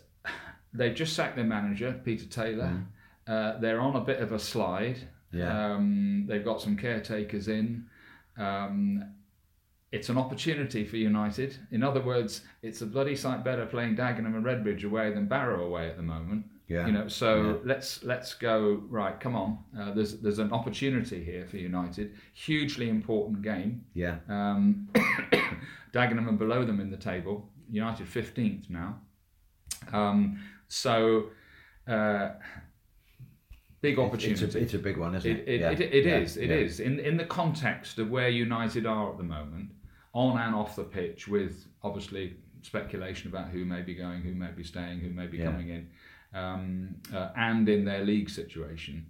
[0.73, 2.85] They've just sacked their manager, Peter Taylor.
[3.27, 4.97] Uh, they're on a bit of a slide.
[5.33, 5.39] Mm.
[5.39, 5.73] Yeah.
[5.73, 7.85] Um, they've got some caretakers in.
[8.37, 9.03] Um,
[9.91, 11.57] it's an opportunity for United.
[11.71, 15.65] In other words, it's a bloody sight better playing Dagenham and Redbridge away than Barrow
[15.65, 16.45] away at the moment.
[16.71, 16.85] Yeah.
[16.87, 19.19] You know, so let's let's go right.
[19.19, 22.13] Come on, uh, there's there's an opportunity here for United.
[22.33, 23.83] Hugely important game.
[23.93, 24.15] Yeah.
[24.29, 24.87] Um,
[25.93, 27.49] Dagenham are below them in the table.
[27.69, 28.91] United 15th now.
[29.91, 31.25] Um, so,
[31.87, 32.29] uh,
[33.81, 34.59] big It's opportunity.
[34.59, 35.47] a, it's a big one, isn't It, it?
[35.55, 35.71] it, yeah.
[35.71, 36.17] it, it yeah.
[36.19, 36.79] is, It is.
[36.79, 36.85] yeah.
[36.87, 39.69] In, in the context of where United are at the moment,
[40.13, 44.51] on and off the pitch, with obviously speculation about who may be going, who may
[44.51, 45.45] be staying, who may be Yeah.
[45.51, 45.87] coming in,
[46.33, 49.05] um, uh, and in their league situation.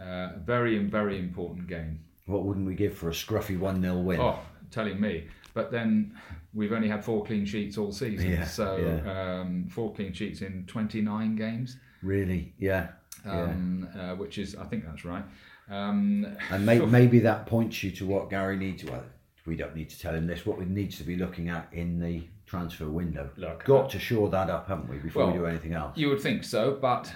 [0.00, 2.00] Uh, very, very important game.
[2.26, 4.20] What wouldn't we give for a scruffy 1 0 win?
[4.20, 4.38] Oh,
[4.70, 5.28] telling me.
[5.52, 6.18] But then
[6.52, 8.32] we've only had four clean sheets all season.
[8.32, 9.40] Yeah, so yeah.
[9.40, 12.52] Um, four clean sheets in 29 games, Really?
[12.58, 12.88] Yeah.
[13.24, 13.42] yeah.
[13.42, 15.24] um, uh, which is, I think that's right.
[15.70, 18.84] Um, And may, maybe that points you to what Gary needs.
[18.84, 19.04] Well,
[19.46, 20.44] we don't need to tell him this.
[20.44, 23.30] What we needs to be looking at in the transfer window.
[23.36, 25.96] Look, got to shore that up, haven't we, before we do anything else?
[25.96, 27.12] You would think so, but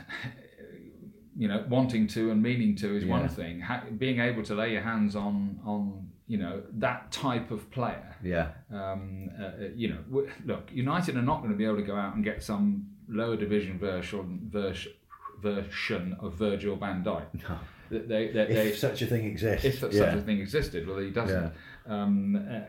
[1.37, 3.11] you know, wanting to and meaning to is Yeah.
[3.11, 3.61] one thing.
[3.61, 8.15] Ha- being able to lay your hands on on you know that type of player.
[8.23, 11.77] Yeah, Um, uh, uh, you know, w- look, United are not going to be able
[11.77, 14.93] to go out and get some lower division version version
[15.41, 17.27] version of Virgil Van Dijk.
[17.49, 17.59] No.
[17.91, 19.65] They, they, they, if such a thing exists.
[19.65, 21.53] if such a thing existed, well, he doesn't.
[21.87, 22.61] Um, uh,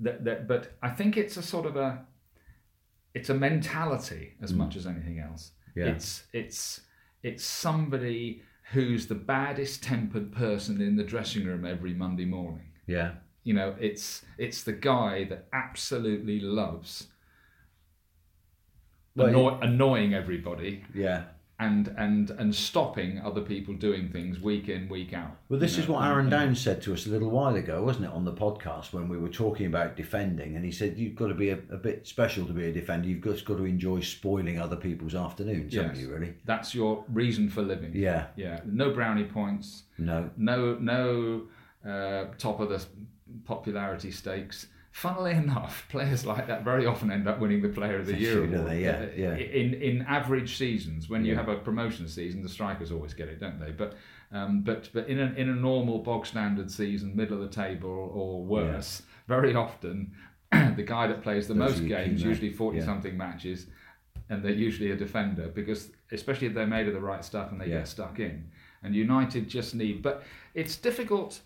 [0.00, 2.04] that, that, but I think it's a sort of a,
[3.14, 5.52] it's a mentality as much as anything else.
[5.76, 5.84] Mm.
[5.86, 5.92] Yeah.
[5.92, 6.80] It's it's
[7.22, 8.42] it's somebody
[8.72, 12.66] who's the baddest tempered person in the dressing room every Monday morning.
[12.86, 13.12] yeah,
[13.44, 17.08] You know, it's it's the guy that absolutely loves
[19.14, 21.24] Well, annoy, annoying everybody yeah.
[21.58, 25.38] And and and stopping other people doing things week in week out.
[25.48, 28.04] Well, this you is what Aaron Downes said to us a little while ago, wasn't
[28.04, 30.54] it, on the podcast when we were talking about defending?
[30.54, 33.08] And he said you've got to be a, a bit special to be a defender.
[33.08, 36.12] You've just got to enjoy spoiling other people's afternoons, haven't you?
[36.12, 36.34] Really?
[36.44, 37.92] That's your reason for living.
[37.94, 38.26] Yeah.
[38.36, 38.60] Yeah.
[38.66, 39.84] No brownie points.
[39.96, 40.28] No.
[40.36, 41.44] No no
[41.90, 42.84] uh, top of the
[43.46, 44.66] popularity stakes.
[44.96, 48.42] Funnily enough, players like that very often end up winning the Player of the Year
[48.44, 48.66] award.
[48.66, 48.82] they?
[48.82, 49.34] Yeah, yeah.
[49.36, 51.38] In in average seasons, when you Yeah.
[51.40, 53.72] have a promotion season, the strikers always get it, don't they?
[53.72, 53.94] But
[54.32, 57.90] um, but but in a in a normal bog standard season, middle of the table
[57.90, 60.12] or worse, very often
[60.52, 63.66] the guy that plays the Those most games, usually forty something matches,
[64.30, 67.60] and they're usually a defender because especially if they're made of the right stuff and
[67.60, 68.48] they get stuck in.
[68.82, 70.22] And United just need, but
[70.54, 71.40] it's difficult.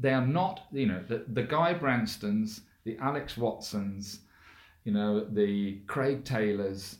[0.00, 4.20] They are not, you know, the, the Guy Branstons, the Alex Watsons,
[4.84, 6.98] you know, the Craig Taylors,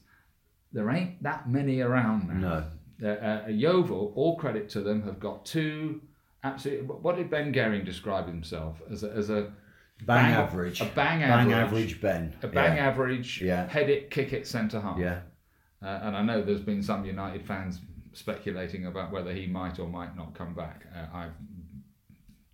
[0.73, 2.65] there ain't that many around now.
[3.01, 3.09] No.
[3.09, 6.01] Uh, uh, Yeovil, all credit to them, have got two
[6.45, 6.87] absolutely.
[6.87, 9.53] What did Ben Gehring describe himself as a, as a
[10.03, 10.81] Bang, average.
[10.81, 11.55] A bang Bang average.
[11.55, 12.35] average Ben.
[12.43, 12.87] A bang yeah.
[12.89, 13.69] average, Yeah.
[13.69, 14.99] head it, kick it, centre half.
[14.99, 15.21] Yeah.
[15.83, 17.81] Uh, and I know there's been some United fans
[18.13, 20.87] speculating about whether he might or might not come back.
[20.95, 21.29] Uh, I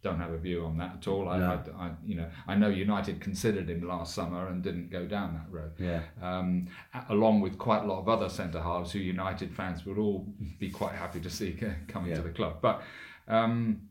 [0.03, 1.28] don't have a view on that at all.
[1.28, 1.62] I, No.
[1.78, 5.34] I, I, you know, I know United considered him last summer and didn't go down
[5.34, 5.72] that road.
[5.78, 6.03] Yeah.
[6.22, 6.68] Um,
[7.11, 10.26] along with quite a lot of other centre halves who United fans would all
[10.59, 12.59] be quite happy to see coming to the club.
[12.62, 12.82] But
[13.28, 13.82] um,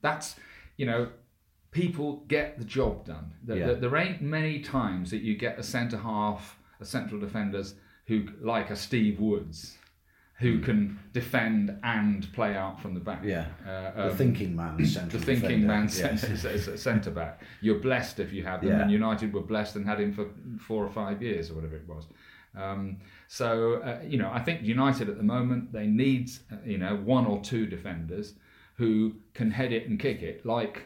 [0.00, 0.36] that's,
[0.76, 1.08] you know,
[1.72, 3.32] people get the job done.
[3.42, 3.66] There, Yeah.
[3.66, 7.74] there, there ain't many times that you get a centre half, a central defenders
[8.06, 9.76] who, like a Steve Woods,
[10.42, 13.20] who can defend and play out from the back.
[13.22, 13.28] Hmm.
[13.28, 13.46] Yeah.
[13.66, 14.84] Uh, The um, thinking man, the
[15.30, 15.66] thinking defender.
[15.66, 16.76] man Yeah.
[16.88, 17.34] centre back.
[17.60, 18.82] You're blessed if you have them, Yeah.
[18.82, 20.26] and United were blessed and had him for
[20.68, 22.04] four or five years or whatever it was.
[22.64, 23.48] Um, so
[23.88, 27.24] uh, you know, I think United at the moment they need uh, you know one
[27.32, 28.34] or two defenders
[28.80, 30.76] who can head it and kick it like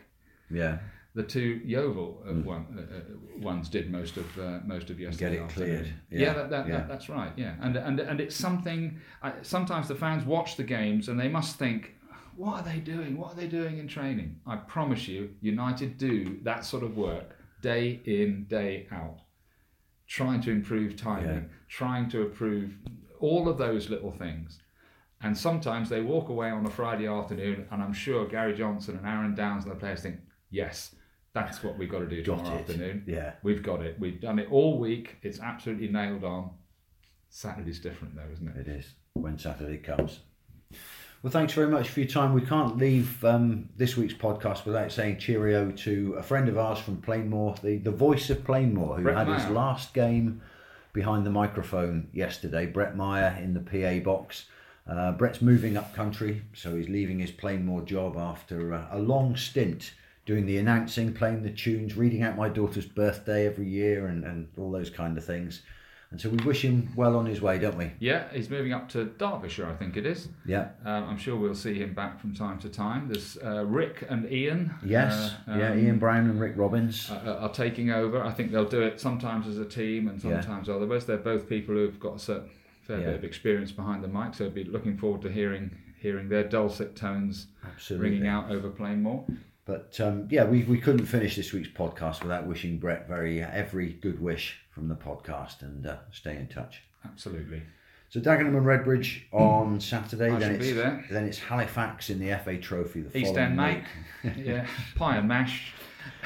[0.50, 0.78] yeah.
[1.16, 5.30] The two Yeovil uh, one, uh, uh, ones did most of uh, most of yesterday.
[5.30, 5.68] Get it afternoon.
[5.68, 5.94] cleared.
[6.10, 6.76] Yeah, Yeah, that, that, yeah.
[6.76, 7.32] That, that's right.
[7.36, 8.98] Yeah, and and and it's something.
[9.22, 11.94] I, sometimes the fans watch the games and they must think.
[12.36, 13.16] What are they doing?
[13.16, 14.30] What are they doing in training?
[14.46, 19.20] I promise you, United do that sort of work day in, day out,
[20.06, 21.56] trying to improve timing, Yeah.
[21.68, 22.76] trying to improve
[23.20, 24.58] all of those little things.
[25.22, 29.06] And sometimes they walk away on a Friday afternoon, and I'm sure Gary Johnson and
[29.06, 30.16] Aaron Downes and the players think,
[30.50, 30.94] yes,
[31.36, 32.60] that's what we've got to do Got tomorrow it.
[32.60, 33.04] afternoon.
[33.06, 33.32] Yeah.
[33.42, 34.00] We've got it.
[34.00, 35.16] We've done it all week.
[35.22, 36.50] It's absolutely nailed on.
[37.28, 38.66] Saturday's different though, isn't it?
[38.66, 40.20] It is when Saturday comes.
[41.22, 42.32] Well, thanks very much for your time.
[42.32, 46.78] We can't leave um, this week's podcast without saying cheerio to a friend of ours
[46.78, 50.40] from Plainmoor, the, the voice of Plainmoor, who Brett had his last game
[50.94, 52.64] behind the microphone yesterday.
[52.64, 54.46] Brett Meyer in the PA box.
[54.88, 59.36] Uh, Brett's moving up country, so he's leaving his Plainmoor job after uh, a long
[59.36, 59.92] stint
[60.26, 64.48] doing the announcing, playing the tunes, reading out my daughter's birthday every year, and, and
[64.58, 65.62] all those kind of things.
[66.10, 67.90] And so we wish him well on his way, don't we?
[67.98, 70.28] Yeah, he's moving up to Derbyshire, I think it is.
[70.44, 70.68] Yeah.
[70.84, 73.08] Um, I'm sure we'll see him back from time to time.
[73.08, 74.72] There's uh, Rick and Ian.
[74.84, 77.10] Yes, uh, yeah, um, Ian Brown and Rick Robbins.
[77.10, 78.22] uh, are taking over.
[78.22, 80.40] I think they'll do it sometimes as a team and Yeah.
[80.40, 81.06] sometimes otherwise.
[81.06, 82.50] They're both people who've got a certain
[82.82, 83.06] fair Yeah.
[83.06, 86.44] bit of experience behind the mic, so I'd be looking forward to hearing hearing their
[86.44, 88.10] dulcet tones Absolutely.
[88.10, 89.24] ringing out over Plainmoor.
[89.66, 93.94] But um, yeah, we, we couldn't finish this week's podcast without wishing Brett very every
[93.94, 96.82] good wish from the podcast and uh, stay in touch.
[97.04, 97.62] Absolutely.
[98.08, 100.30] So Dagenham and Redbridge on Saturday.
[100.30, 101.04] I then it's be there.
[101.10, 103.02] then it's Halifax in the FA Trophy.
[103.02, 103.82] The East End, mate.
[104.36, 105.72] yeah, pie and mash.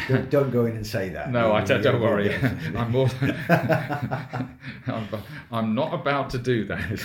[0.09, 1.31] Don't, don't go in and say that.
[1.31, 2.35] No, I don't, don't worry.
[2.77, 3.09] I'm more.
[4.87, 5.09] I'm,
[5.53, 7.01] I'm not about to do that.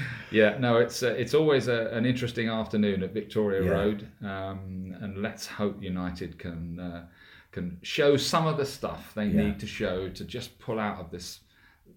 [0.30, 3.70] yeah, no, it's uh, it's always a, an interesting afternoon at Victoria Yeah.
[3.70, 7.06] Road, um, and let's hope United can uh,
[7.52, 9.44] can show some of the stuff they Yeah.
[9.44, 11.40] need to show to just pull out of this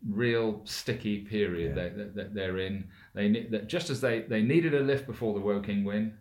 [0.07, 1.83] real sticky period Yeah.
[1.83, 2.87] that, that, that they're in.
[3.15, 6.13] They need that just as they they needed a lift before the Woking win,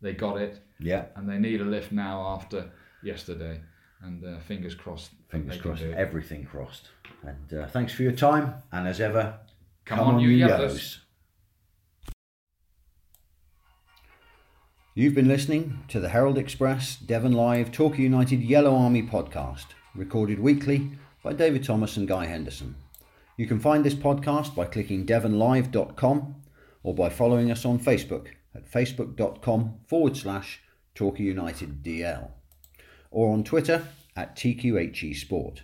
[0.00, 2.70] they got it Yeah, and they need a lift now after
[3.04, 3.60] yesterday.
[4.02, 5.12] And uh, fingers crossed.
[5.28, 5.82] fingers crossed.
[5.82, 6.88] Everything crossed.
[7.22, 8.54] And uh, thanks for your time.
[8.70, 9.38] And as ever,
[9.84, 11.00] Come on, you yellows.
[14.94, 20.38] You've been listening to the Herald Express Devon Live Torquay United Yellow Army podcast, recorded
[20.38, 20.92] weekly
[21.22, 22.76] by David Thomas and Guy Henderson.
[23.36, 26.36] You can find this podcast by clicking devonlive.com
[26.82, 30.60] or by following us on Facebook at facebook.com forward slash
[30.94, 32.30] Torquay United DL
[33.14, 33.86] or on Twitter
[34.16, 35.62] at TQHE Sport.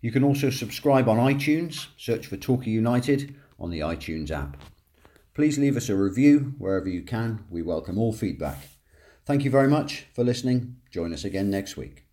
[0.00, 4.56] You can also subscribe on iTunes, search for Torquay United on the iTunes app.
[5.34, 7.44] Please leave us a review wherever you can.
[7.50, 8.68] We welcome all feedback.
[9.26, 10.76] Thank you very much for listening.
[10.90, 12.03] Join us again next week.